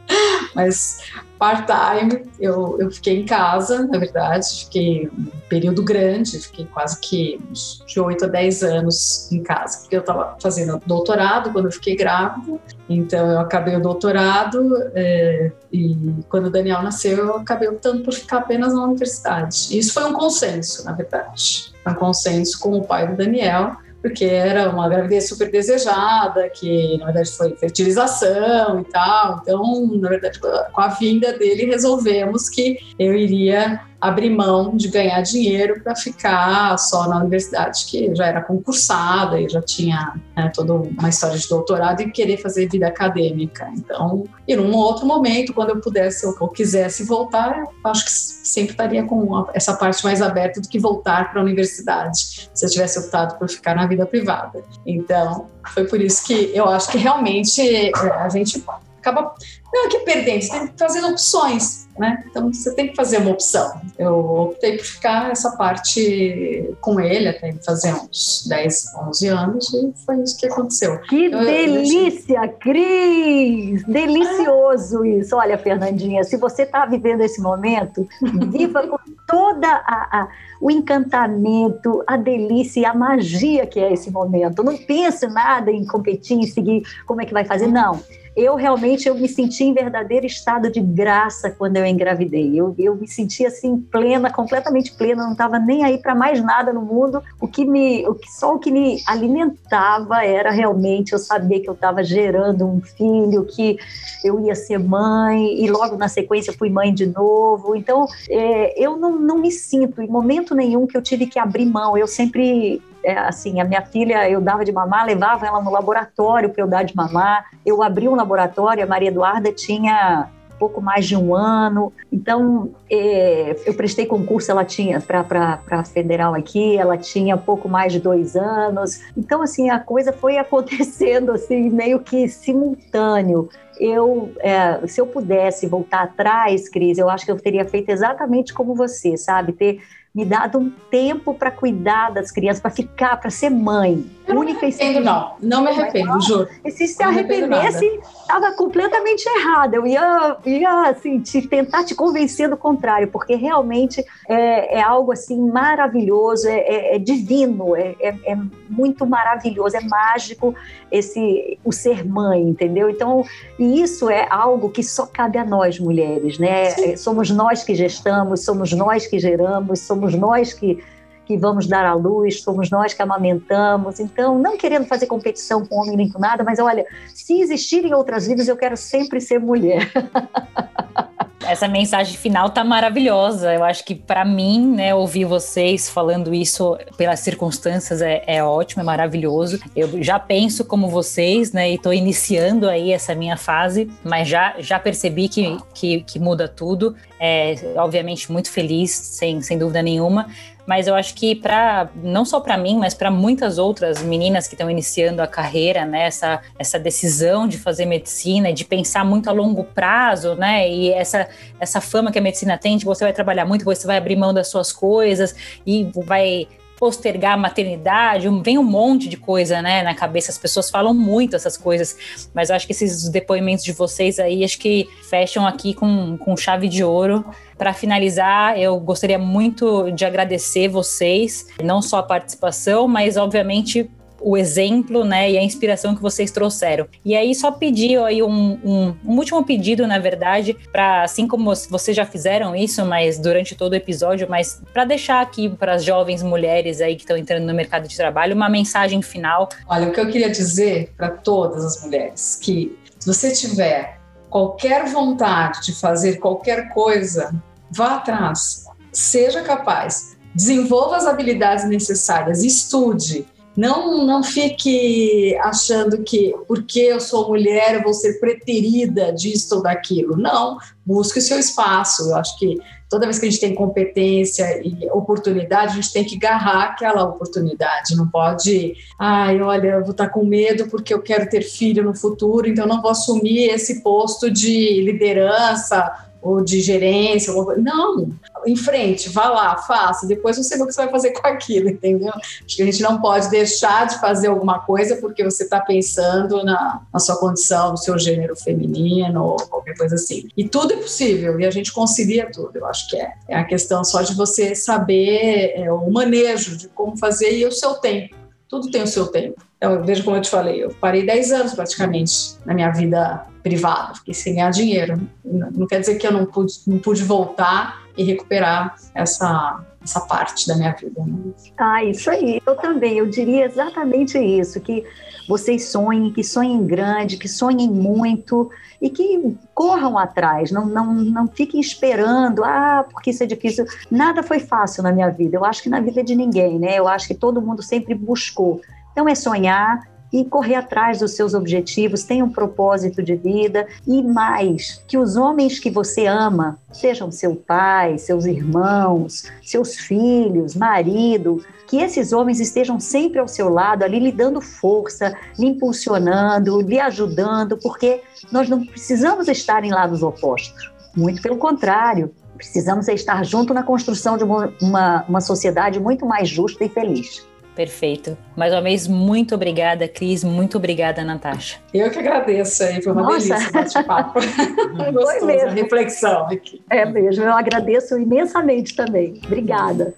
Mas 0.54 1.00
part-time, 1.40 2.30
eu, 2.40 2.78
eu 2.80 2.92
fiquei 2.92 3.22
em 3.22 3.26
casa, 3.26 3.88
na 3.88 3.98
verdade, 3.98 4.66
fiquei 4.66 5.08
um 5.08 5.32
período 5.50 5.84
grande, 5.84 6.38
fiquei 6.38 6.68
quase 6.68 7.00
que 7.00 7.40
de 7.88 8.00
8 8.00 8.26
a 8.26 8.28
10 8.28 8.64
anos 8.64 9.32
em 9.32 9.42
casa, 9.42 9.80
porque 9.80 9.96
eu 9.96 10.02
estava 10.02 10.38
fazendo 10.40 10.80
doutorado 10.86 11.52
quando 11.52 11.66
eu 11.66 11.72
fiquei 11.72 11.96
grávida, 11.96 12.60
então 12.88 13.26
eu 13.32 13.40
acabei 13.40 13.76
o 13.76 13.82
doutorado 13.82 14.70
é, 14.94 15.52
e 15.74 16.14
quando 16.30 16.46
o 16.46 16.52
Daniel 16.52 16.84
nasceu 16.84 17.18
eu 17.18 17.36
acabei 17.38 17.70
optando 17.70 18.04
por 18.04 18.14
ficar 18.14 18.40
apenas 18.40 18.72
na 18.72 18.84
universidade. 18.84 19.76
Isso 19.76 19.94
foi 19.94 20.04
um 20.04 20.14
consenso, 20.14 20.86
na 20.86 20.92
verdade, 20.92 21.74
um 21.88 21.94
consenso 21.96 22.60
com 22.60 22.78
o 22.78 22.84
pai 22.86 23.08
do 23.08 23.18
Daniel, 23.18 23.78
porque 24.02 24.26
era 24.26 24.70
uma 24.70 24.88
gravidez 24.88 25.28
super 25.28 25.52
desejada, 25.52 26.50
que 26.50 26.98
na 26.98 27.06
verdade 27.06 27.32
foi 27.32 27.56
fertilização 27.56 28.82
e 28.82 28.84
tal. 28.86 29.40
Então, 29.42 29.88
na 30.00 30.10
verdade, 30.10 30.40
com 30.40 30.82
a 30.82 30.88
vinda 30.88 31.38
dele, 31.38 31.66
resolvemos 31.66 32.50
que 32.50 32.78
eu 32.98 33.14
iria 33.14 33.82
abrir 34.00 34.30
mão 34.30 34.76
de 34.76 34.88
ganhar 34.88 35.22
dinheiro 35.22 35.82
para 35.84 35.96
ficar 35.96 36.78
só 36.78 37.08
na 37.08 37.20
universidade, 37.20 37.86
que 37.86 38.16
já 38.16 38.28
era 38.28 38.42
concursada 38.42 39.40
e 39.40 39.50
já 39.50 39.62
tinha 39.62 40.14
né, 40.36 40.52
toda 40.54 40.74
uma 40.74 41.10
história 41.10 41.38
de 41.38 41.48
doutorado 41.48 42.02
e 42.02 42.12
querer 42.12 42.38
fazer 42.38 42.70
vida 42.70 42.88
acadêmica. 42.88 43.70
Então, 43.76 44.26
e 44.48 44.56
num 44.56 44.74
outro 44.76 45.06
momento, 45.06 45.54
quando 45.54 45.72
eu 45.72 45.82
pudesse 45.82 46.26
ou 46.26 46.48
quisesse 46.48 47.04
voltar, 47.04 47.64
acho 47.84 48.06
que 48.06 48.12
sempre 48.12 48.72
estaria 48.72 49.04
com 49.04 49.46
essa 49.54 49.76
parte 49.76 50.04
mais 50.04 50.22
aberta 50.22 50.62
do 50.62 50.68
que 50.68 50.80
voltar 50.80 51.32
para 51.32 51.42
a 51.42 51.44
universidade, 51.44 52.50
se 52.54 52.66
eu 52.66 52.70
tivesse 52.70 53.00
optado 53.00 53.38
por 53.38 53.50
ficar 53.50 53.76
na 53.76 53.86
vida 53.86 54.06
privada. 54.06 54.64
Então, 54.86 55.48
foi 55.74 55.86
por 55.86 56.02
isso 56.02 56.26
que 56.26 56.52
eu 56.54 56.68
acho 56.68 56.90
que 56.90 56.98
realmente 56.98 57.62
é, 57.62 57.92
a 58.22 58.30
gente 58.30 58.64
acaba 59.00 59.34
não 59.72 59.86
é 59.86 59.90
que 59.90 60.00
perdendo, 60.00 60.42
você 60.42 60.52
tem 60.52 60.68
que 60.68 60.80
fazer 60.80 61.06
opções, 61.06 61.88
né? 61.98 62.24
Então 62.28 62.52
você 62.52 62.74
tem 62.74 62.88
que 62.88 62.96
fazer 62.96 63.18
uma 63.18 63.32
opção. 63.32 63.82
Eu 63.98 64.18
optei 64.18 64.78
por 64.78 64.86
ficar 64.86 65.32
essa 65.32 65.52
parte 65.52 66.74
com 66.82 67.00
ele 67.00 67.28
até 67.28 67.54
fazer 67.64 67.94
uns 67.94 68.46
10, 68.48 68.86
11 69.10 69.28
anos 69.28 69.74
e 69.74 69.94
foi 70.06 70.22
isso 70.22 70.38
que 70.38 70.48
aconteceu. 70.48 71.00
Que 71.02 71.26
eu, 71.26 71.40
delícia, 71.40 72.46
eu... 72.46 72.54
Cris! 72.54 73.84
Delicioso 73.86 75.06
isso. 75.06 75.36
Olha, 75.36 75.58
Fernandinha, 75.58 76.24
se 76.24 76.38
você 76.38 76.64
está 76.64 76.86
vivendo 76.86 77.22
esse 77.22 77.42
momento, 77.42 78.08
viva 78.50 78.88
com 78.88 78.98
toda 79.28 79.68
a, 79.68 80.22
a, 80.22 80.28
o 80.60 80.72
encantamento, 80.72 82.04
a 82.08 82.18
delícia 82.18 82.80
e 82.82 82.86
a 82.86 82.94
magia 82.94 83.68
que 83.68 83.80
é 83.80 83.94
esse 83.94 84.10
momento. 84.10 84.64
Não 84.64 84.76
pense 84.78 85.28
nada 85.28 85.72
em 85.72 85.86
competir, 85.86 86.38
em 86.38 86.48
seguir 86.48 86.82
como 87.06 87.22
é 87.22 87.26
que 87.26 87.34
vai 87.34 87.46
fazer, 87.46 87.68
não 87.68 88.00
eu 88.40 88.56
realmente 88.56 89.08
eu 89.08 89.16
me 89.16 89.28
senti 89.28 89.59
em 89.64 89.74
verdadeiro 89.74 90.26
estado 90.26 90.72
de 90.72 90.80
graça 90.80 91.50
quando 91.50 91.78
eu 91.78 91.86
engravidei. 91.86 92.60
Eu, 92.60 92.74
eu 92.78 92.96
me 92.96 93.08
senti 93.08 93.46
assim 93.46 93.78
plena, 93.80 94.32
completamente 94.32 94.92
plena, 94.94 95.24
não 95.24 95.34
estava 95.34 95.60
nem 95.60 95.84
aí 95.84 95.98
para 95.98 96.16
mais 96.16 96.44
nada 96.44 96.74
no 96.74 96.82
mundo. 96.82 97.22
O 97.40 97.48
que 97.48 97.66
me, 97.66 98.08
o 98.08 98.16
que 98.16 98.32
só 98.32 98.56
o 98.56 98.60
que 98.60 98.72
me 98.72 99.02
alimentava 99.08 100.24
era 100.26 100.52
realmente 100.52 101.14
eu 101.14 101.20
saber 101.20 101.60
que 101.60 101.70
eu 101.70 101.74
estava 101.74 102.04
gerando 102.04 102.66
um 102.66 102.82
filho, 102.82 103.46
que 103.46 103.78
eu 104.24 104.40
ia 104.40 104.56
ser 104.56 104.80
mãe 104.80 105.64
e 105.64 105.70
logo 105.70 105.96
na 105.98 106.08
sequência 106.08 106.54
fui 106.54 106.70
mãe 106.70 106.94
de 106.94 107.06
novo. 107.06 107.76
Então 107.76 108.06
é, 108.30 108.82
eu 108.82 108.98
não, 108.98 109.18
não 109.18 109.38
me 109.38 109.52
sinto 109.52 110.02
em 110.02 110.08
momento 110.08 110.56
nenhum 110.56 110.88
que 110.88 110.98
eu 110.98 111.02
tive 111.02 111.26
que 111.26 111.40
abrir 111.40 111.66
mão. 111.66 111.98
Eu 111.98 112.08
sempre 112.08 112.82
é, 113.10 113.18
assim, 113.18 113.60
a 113.60 113.66
minha 113.66 113.82
filha, 113.82 114.30
eu 114.30 114.40
dava 114.40 114.64
de 114.64 114.72
mamar, 114.72 115.06
levava 115.06 115.46
ela 115.46 115.62
no 115.62 115.72
laboratório 115.72 116.50
para 116.50 116.64
eu 116.64 116.68
dar 116.68 116.84
de 116.84 116.96
mamar. 116.96 117.46
Eu 117.66 117.82
abri 117.82 118.08
um 118.08 118.16
laboratório, 118.16 118.84
a 118.84 118.88
Maria 118.88 119.10
Eduarda 119.10 119.52
tinha 119.52 120.30
pouco 120.60 120.82
mais 120.82 121.08
de 121.08 121.16
um 121.16 121.34
ano. 121.34 121.92
Então, 122.12 122.72
é, 122.92 123.56
eu 123.66 123.74
prestei 123.74 124.06
concurso, 124.06 124.52
ela 124.52 124.66
tinha 124.66 125.00
para 125.00 125.60
a 125.72 125.84
federal 125.86 126.36
aqui, 126.36 126.78
ela 126.78 126.98
tinha 126.98 127.38
pouco 127.38 127.70
mais 127.70 127.94
de 127.94 128.00
dois 128.00 128.36
anos. 128.36 129.02
Então, 129.18 129.42
assim, 129.42 129.70
a 129.70 129.80
coisa 129.80 130.12
foi 130.12 130.38
acontecendo 130.40 131.32
assim 131.32 131.70
meio 131.70 132.00
que 132.00 132.28
simultâneo. 132.28 133.50
Eu, 133.80 134.34
é, 134.40 134.86
se 134.88 135.00
eu 135.00 135.08
pudesse 135.08 135.66
voltar 135.66 136.04
atrás, 136.04 136.68
Cris, 136.68 136.98
eu 136.98 137.10
acho 137.10 137.24
que 137.24 137.32
eu 137.32 137.38
teria 137.38 137.64
feito 137.64 137.90
exatamente 137.90 138.54
como 138.54 138.76
você, 138.76 139.16
sabe? 139.16 139.54
Ter 139.54 139.80
me 140.14 140.26
dado 140.26 140.58
um 140.58 140.72
tempo 140.90 141.34
para 141.34 141.52
cuidar 141.52 142.12
das 142.12 142.32
crianças, 142.32 142.62
para 142.62 142.72
ficar, 142.72 143.18
para 143.18 143.30
ser 143.30 143.50
mãe. 143.50 144.06
Eu 144.28 144.38
única 144.38 144.62
não 144.62 144.94
me 144.94 145.00
não. 145.00 145.34
Não 145.42 145.62
me 145.64 145.70
arrependo, 145.70 146.22
juro. 146.22 146.48
E 146.64 146.72
se 146.72 146.88
se 146.88 147.02
arrependesse, 147.02 147.86
estava 148.22 148.52
completamente 148.52 149.26
errada. 149.28 149.76
Eu 149.76 149.88
ia, 149.88 150.38
ia 150.46 150.90
assim, 150.90 151.20
te, 151.20 151.42
tentar 151.48 151.84
te 151.84 151.96
convencer 151.96 152.50
do 152.50 152.56
contrário, 152.58 153.08
porque 153.08 153.36
realmente 153.36 154.04
é, 154.28 154.80
é 154.80 154.82
algo 154.82 155.12
assim 155.12 155.50
maravilhoso, 155.50 156.48
é, 156.48 156.60
é, 156.60 156.96
é 156.96 157.00
divino, 157.00 157.76
é, 157.76 157.96
é, 158.00 158.16
é, 158.26 158.38
muito 158.70 159.06
maravilhoso, 159.06 159.76
é 159.76 159.82
mágico 159.82 160.54
esse 160.92 161.58
o 161.64 161.72
ser 161.72 162.06
mãe, 162.06 162.42
entendeu? 162.42 162.90
Então, 162.90 163.24
e 163.58 163.82
isso 163.82 164.10
é 164.10 164.28
algo 164.30 164.70
que 164.70 164.84
só 164.84 165.08
cabe 165.08 165.38
a 165.38 165.46
nós 165.46 165.80
mulheres, 165.80 166.38
né? 166.38 166.70
Sim. 166.72 166.98
Somos 166.98 167.30
nós 167.32 167.64
que 167.64 167.74
gestamos, 167.74 168.44
somos 168.44 168.72
nós 168.74 169.08
que 169.08 169.20
geramos, 169.20 169.80
somos 169.80 169.99
nós 170.16 170.54
que 170.54 170.84
que 171.30 171.38
vamos 171.38 171.68
dar 171.68 171.86
à 171.86 171.94
luz, 171.94 172.42
somos 172.42 172.72
nós 172.72 172.92
que 172.92 173.04
amamentamos. 173.04 174.00
Então, 174.00 174.40
não 174.40 174.58
querendo 174.58 174.88
fazer 174.88 175.06
competição 175.06 175.64
com 175.64 175.76
homem 175.76 175.96
nem 175.96 176.10
com 176.10 176.18
nada, 176.18 176.44
mas 176.44 176.58
olha, 176.58 176.84
se 177.14 177.40
existirem 177.40 177.94
outras 177.94 178.26
vidas, 178.26 178.48
eu 178.48 178.58
quero 178.58 178.76
sempre 178.76 179.22
ser 179.22 179.40
mulher. 179.40 179.92
Essa 181.46 181.68
mensagem 181.68 182.18
final 182.18 182.50
tá 182.50 182.64
maravilhosa. 182.64 183.54
Eu 183.54 183.64
acho 183.64 183.84
que 183.86 183.96
para 183.96 184.26
mim, 184.26 184.76
né, 184.76 184.94
ouvir 184.94 185.26
vocês 185.26 185.90
falando 185.90 186.34
isso 186.34 186.78
pelas 186.98 187.22
circunstâncias 187.22 188.02
é, 188.02 188.24
é, 188.28 188.44
ótimo, 188.44 188.82
é 188.82 188.86
maravilhoso. 188.86 189.60
Eu 189.76 190.04
já 190.04 190.20
penso 190.20 190.66
como 190.66 190.90
vocês, 190.90 191.52
né, 191.52 191.72
e 191.72 191.78
tô 191.78 191.94
iniciando 191.94 192.68
aí 192.68 192.92
essa 192.92 193.16
minha 193.16 193.38
fase, 193.38 193.90
mas 194.04 194.28
já, 194.28 194.56
já 194.60 194.80
percebi 194.80 195.30
que, 195.30 195.58
que, 195.74 196.02
que 196.02 196.20
muda 196.20 196.48
tudo. 196.48 196.96
É, 197.20 197.56
obviamente 197.78 198.32
muito 198.32 198.52
feliz, 198.52 198.92
sem, 198.92 199.42
sem 199.42 199.58
dúvida 199.58 199.82
nenhuma 199.82 200.28
mas 200.70 200.86
eu 200.86 200.94
acho 200.94 201.16
que 201.16 201.34
para 201.34 201.90
não 201.96 202.24
só 202.24 202.40
para 202.40 202.56
mim, 202.56 202.78
mas 202.78 202.94
para 202.94 203.10
muitas 203.10 203.58
outras 203.58 204.04
meninas 204.04 204.48
que 204.48 204.54
estão 204.54 204.70
iniciando 204.70 205.20
a 205.20 205.26
carreira, 205.26 205.84
né, 205.84 206.06
essa, 206.06 206.42
essa 206.60 206.78
decisão 206.78 207.48
de 207.48 207.58
fazer 207.58 207.88
medicina, 207.88 208.54
de 208.54 208.64
pensar 208.64 209.04
muito 209.04 209.28
a 209.28 209.34
longo 209.34 209.64
prazo, 209.64 210.36
né, 210.36 210.70
e 210.70 210.94
essa 210.94 211.28
essa 211.60 211.82
fama 211.82 212.12
que 212.12 212.20
a 212.20 212.22
medicina 212.22 212.56
tem, 212.56 212.78
de 212.78 212.86
você 212.86 213.04
vai 213.04 213.12
trabalhar 213.12 213.46
muito, 213.46 213.66
você 213.66 213.88
vai 213.88 213.98
abrir 213.98 214.16
mão 214.16 214.32
das 214.32 214.48
suas 214.48 214.72
coisas 214.72 215.36
e 215.66 215.90
vai 216.06 216.48
postergar 216.80 217.34
a 217.34 217.38
maternidade, 217.38 218.30
vem 218.42 218.58
um 218.58 218.64
monte 218.64 219.10
de 219.10 219.18
coisa, 219.18 219.62
né, 219.62 219.84
na 219.84 219.94
cabeça. 219.94 220.32
As 220.32 220.38
pessoas 220.38 220.70
falam 220.70 220.94
muito 220.94 221.36
essas 221.36 221.58
coisas, 221.58 222.30
mas 222.34 222.50
acho 222.50 222.66
que 222.66 222.72
esses 222.72 223.10
depoimentos 223.10 223.66
de 223.66 223.74
vocês 223.74 224.18
aí, 224.18 224.46
acho 224.46 224.58
que 224.58 224.88
fecham 225.10 225.46
aqui 225.46 225.74
com, 225.74 226.18
com 226.18 226.38
chave 226.38 226.70
de 226.70 226.82
ouro. 226.82 227.26
Para 227.58 227.74
finalizar, 227.74 228.58
eu 228.58 228.80
gostaria 228.80 229.20
muito 229.20 229.92
de 229.92 230.06
agradecer 230.06 230.70
vocês, 230.70 231.48
não 231.62 231.82
só 231.82 231.98
a 231.98 232.04
participação, 232.04 232.88
mas 232.88 233.18
obviamente 233.18 233.92
o 234.22 234.38
exemplo, 234.38 235.04
né, 235.04 235.32
e 235.32 235.38
a 235.38 235.44
inspiração 235.44 235.96
que 235.96 236.02
vocês 236.02 236.32
trouxeram. 236.32 236.88
E 237.04 237.16
aí 237.16 237.34
só 237.34 237.52
pedir 237.52 238.00
aí 238.00 238.22
um, 238.22 238.60
um, 238.64 238.96
um 239.06 239.18
último 239.18 239.44
pedido, 239.44 239.88
na 239.88 240.00
verdade, 240.00 240.56
para 240.72 241.04
assim 241.04 241.28
como 241.28 241.54
vocês 241.70 241.96
já 241.96 242.06
fizeram 242.06 242.56
isso, 242.56 242.86
mas 242.86 243.18
durante 243.18 243.56
todo 243.56 243.74
o 243.74 243.76
episódio, 243.76 244.28
mas 244.30 244.62
para 244.74 244.86
deixar 244.86 245.22
aqui 245.22 245.50
para 245.50 245.74
as 245.76 245.84
jovens 245.84 246.24
mulheres 246.24 246.82
aí 246.82 246.96
que 246.96 247.02
estão 247.02 247.18
entrando 247.18 247.46
no 247.46 247.54
mercado 247.54 247.88
de 247.88 247.96
trabalho 247.96 248.36
uma 248.36 248.50
mensagem 248.50 249.02
final. 249.02 249.50
Olha, 249.68 249.88
o 249.88 249.92
que 249.92 250.00
eu 250.00 250.10
queria 250.10 250.30
dizer 250.30 250.94
para 250.96 251.10
todas 251.10 251.64
as 251.66 251.84
mulheres 251.84 252.40
que 252.42 252.78
se 253.00 253.08
você 253.08 253.32
tiver 253.32 254.00
qualquer 254.30 254.86
vontade 254.86 255.62
de 255.66 255.76
fazer 255.76 256.18
qualquer 256.18 256.70
coisa, 256.70 257.34
vá 257.72 257.96
atrás, 257.96 258.66
seja 258.92 259.42
capaz, 259.42 260.18
desenvolva 260.36 260.98
as 260.98 261.06
habilidades 261.06 261.66
necessárias, 261.66 262.44
estude 262.44 263.26
não, 263.60 264.06
não 264.06 264.24
fique 264.24 265.38
achando 265.42 266.02
que 266.02 266.34
porque 266.48 266.80
eu 266.80 267.02
sou 267.02 267.28
mulher 267.28 267.76
eu 267.76 267.84
vou 267.84 267.94
ser 267.94 268.18
preterida 268.18 269.12
disso 269.12 269.58
ou 269.58 269.62
daquilo. 269.62 270.16
Não, 270.16 270.58
busque 270.86 271.20
o 271.20 271.22
seu 271.22 271.38
espaço. 271.38 272.10
Eu 272.10 272.16
acho 272.16 272.40
que 272.40 272.58
toda 272.90 273.06
vez 273.06 273.20
que 273.20 273.26
a 273.26 273.30
gente 273.30 273.42
tem 273.42 273.54
competência 273.54 274.62
e 274.66 274.90
oportunidade, 274.92 275.74
a 275.74 275.76
gente 275.76 275.92
tem 275.92 276.06
que 276.06 276.16
agarrar 276.16 276.70
aquela 276.70 277.04
oportunidade. 277.04 277.98
Não 277.98 278.08
pode, 278.08 278.76
ai, 278.98 279.42
olha, 279.42 279.68
eu 279.68 279.82
vou 279.82 279.92
estar 279.92 280.08
com 280.08 280.24
medo 280.24 280.70
porque 280.70 280.94
eu 280.94 281.02
quero 281.02 281.30
ter 281.30 281.42
filho 281.42 281.84
no 281.84 281.94
futuro, 281.94 282.48
então 282.48 282.66
não 282.66 282.82
vou 282.82 282.92
assumir 282.92 283.50
esse 283.50 283.84
posto 283.84 284.32
de 284.32 284.82
liderança 284.84 286.09
ou 286.22 286.44
de 286.44 286.60
gerência, 286.60 287.34
não, 287.58 288.12
em 288.46 288.56
frente, 288.56 289.10
vá 289.10 289.30
lá, 289.30 289.58
faça, 289.58 290.06
depois 290.06 290.38
você 290.38 290.58
vê 290.58 290.64
o 290.64 290.68
que 290.68 290.74
você 290.74 290.82
vai 290.82 290.92
fazer 290.92 291.12
com 291.12 291.28
aquilo, 291.28 291.70
entendeu? 291.70 292.12
Acho 292.14 292.56
que 292.58 292.62
a 292.62 292.66
gente 292.66 292.82
não 292.82 293.00
pode 293.00 293.30
deixar 293.30 293.88
de 293.88 294.00
fazer 294.00 294.28
alguma 294.28 294.60
coisa 294.60 294.98
porque 294.98 295.24
você 295.24 295.44
está 295.44 295.62
pensando 295.62 296.44
na, 296.44 296.82
na, 296.94 297.00
sua 297.00 297.18
condição, 297.18 297.72
no 297.72 297.78
seu 297.78 297.98
gênero 297.98 298.36
feminino 298.36 299.24
ou 299.24 299.38
qualquer 299.48 299.78
coisa 299.78 299.96
assim. 299.96 300.28
E 300.36 300.48
tudo 300.48 300.74
é 300.74 300.78
possível 300.78 301.40
e 301.40 301.46
a 301.46 301.52
gente 301.52 301.72
concilia 301.72 302.30
tudo, 302.32 302.58
eu 302.58 302.66
acho 302.66 302.90
que 302.90 302.98
é. 302.98 303.14
É 303.28 303.38
a 303.38 303.44
questão 303.46 303.84
só 303.84 304.02
de 304.02 304.14
você 304.14 304.56
saber 304.56 305.54
é, 305.56 305.72
o 305.72 305.90
manejo 305.90 306.58
de 306.58 306.68
como 306.70 306.98
fazer 306.98 307.38
e 307.38 307.46
o 307.46 307.52
seu 307.52 307.76
tempo. 307.76 308.19
Tudo 308.50 308.72
tem 308.72 308.82
o 308.82 308.88
seu 308.88 309.08
tempo. 309.08 309.42
Então, 309.58 309.84
veja 309.84 310.04
como 310.04 310.18
eu 310.18 310.22
te 310.22 310.30
falei, 310.30 310.64
eu 310.64 310.70
parei 310.82 311.06
10 311.06 311.32
anos 311.32 311.54
praticamente 311.54 312.36
na 312.46 312.54
minha 312.54 312.72
vida 312.72 313.26
privada, 313.44 313.94
fiquei 313.96 314.14
sem 314.14 314.36
ganhar 314.36 314.50
dinheiro. 314.50 315.00
Não 315.24 315.68
quer 315.68 315.80
dizer 315.80 315.96
que 315.96 316.08
eu 316.08 316.12
não 316.12 316.26
pude, 316.26 316.54
não 316.66 316.80
pude 316.80 317.04
voltar 317.04 317.79
e 318.00 318.04
recuperar 318.04 318.76
essa, 318.96 319.60
essa 319.84 320.00
parte 320.00 320.48
da 320.48 320.56
minha 320.56 320.72
vida. 320.72 321.04
Né? 321.06 321.34
Ah, 321.58 321.84
isso 321.84 322.10
aí. 322.10 322.42
Eu 322.48 322.56
também, 322.56 322.98
eu 322.98 323.06
diria 323.08 323.46
exatamente 323.46 324.18
isso, 324.18 324.62
que 324.62 324.86
vocês 325.28 325.66
sonhem, 325.66 326.14
que 326.14 326.24
sonhem 326.24 326.66
grande, 326.66 327.18
que 327.18 327.28
sonhem 327.28 327.70
muito 327.70 328.50
e 328.82 328.90
que 328.90 329.38
corram 329.54 329.98
atrás, 329.98 330.50
não, 330.50 330.66
não, 330.66 330.94
não 330.94 331.28
fiquem 331.28 331.60
esperando, 331.60 332.42
ah, 332.46 332.86
porque 332.90 333.10
isso 333.10 333.22
é 333.22 333.26
difícil. 333.26 333.66
Nada 333.92 334.24
foi 334.24 334.40
fácil 334.40 334.82
na 334.82 334.94
minha 334.94 335.10
vida, 335.10 335.36
eu 335.36 335.44
acho 335.44 335.62
que 335.62 335.70
na 335.70 335.82
vida 335.82 336.02
de 336.02 336.16
ninguém, 336.16 336.58
né? 336.58 336.80
Eu 336.80 336.88
acho 336.88 337.06
que 337.06 337.14
todo 337.14 337.42
mundo 337.42 337.62
sempre 337.62 337.94
buscou. 337.94 338.62
Então 338.94 339.10
é 339.10 339.14
sonhar, 339.14 339.82
e 340.12 340.26
correr 340.26 340.56
atrás 340.56 341.00
dos 341.00 341.12
seus 341.12 341.34
objetivos, 341.34 342.04
tenha 342.04 342.26
um 342.26 342.32
propósito 342.32 343.02
de 343.04 343.16
vida 343.16 343.68
e 343.88 344.02
mais, 344.02 344.84
que 344.88 344.98
os 344.98 345.16
homens 345.16 345.60
que 345.60 345.70
você 345.70 346.06
ama, 346.06 346.58
sejam 346.72 347.12
seu 347.12 347.36
pai, 347.36 347.98
seus 347.98 348.26
irmãos, 348.26 349.24
seus 349.44 349.76
filhos, 349.76 350.56
marido, 350.56 351.44
que 351.68 351.78
esses 351.78 352.12
homens 352.12 352.40
estejam 352.40 352.80
sempre 352.80 353.20
ao 353.20 353.28
seu 353.28 353.50
lado, 353.50 353.84
ali 353.84 354.00
lhe 354.00 354.12
dando 354.12 354.42
força, 354.42 355.16
lhe 355.38 355.46
impulsionando, 355.46 356.62
lhe 356.62 356.80
ajudando, 356.80 357.58
porque 357.58 358.02
nós 358.32 358.50
não 358.50 358.66
precisamos 358.66 359.28
estar 359.28 359.64
em 359.64 359.72
lados 359.72 360.02
opostos. 360.02 360.72
Muito 360.96 361.22
pelo 361.22 361.38
contrário, 361.38 362.12
precisamos 362.36 362.88
estar 362.88 363.24
junto 363.24 363.54
na 363.54 363.62
construção 363.62 364.18
de 364.18 364.24
uma, 364.24 364.52
uma, 364.62 365.06
uma 365.08 365.22
sociedade 365.22 365.80
muito 365.80 366.06
mais 366.06 366.28
justa 366.28 366.64
e 366.64 366.70
feliz. 366.70 367.28
Perfeito. 367.60 368.18
Mais 368.38 368.54
uma 368.54 368.62
vez, 368.62 368.88
muito 368.88 369.36
obrigada, 369.36 369.86
Cris. 369.86 370.24
Muito 370.24 370.58
obrigada, 370.58 371.04
Natasha. 371.04 371.58
Eu 371.74 371.92
que 371.92 372.00
agradeço 372.00 372.64
aí, 372.64 372.82
foi 372.82 372.94
uma 372.94 373.02
Nossa. 373.02 373.28
delícia 373.28 373.52
bate-papo. 373.52 374.20
Gostoso, 374.94 375.26
mesmo. 375.26 375.50
reflexão 375.50 376.28
aqui. 376.28 376.62
É 376.70 376.86
mesmo, 376.86 377.26
eu 377.26 377.34
agradeço 377.34 378.00
imensamente 378.00 378.78
também. 378.78 379.20
Obrigada. 379.26 379.94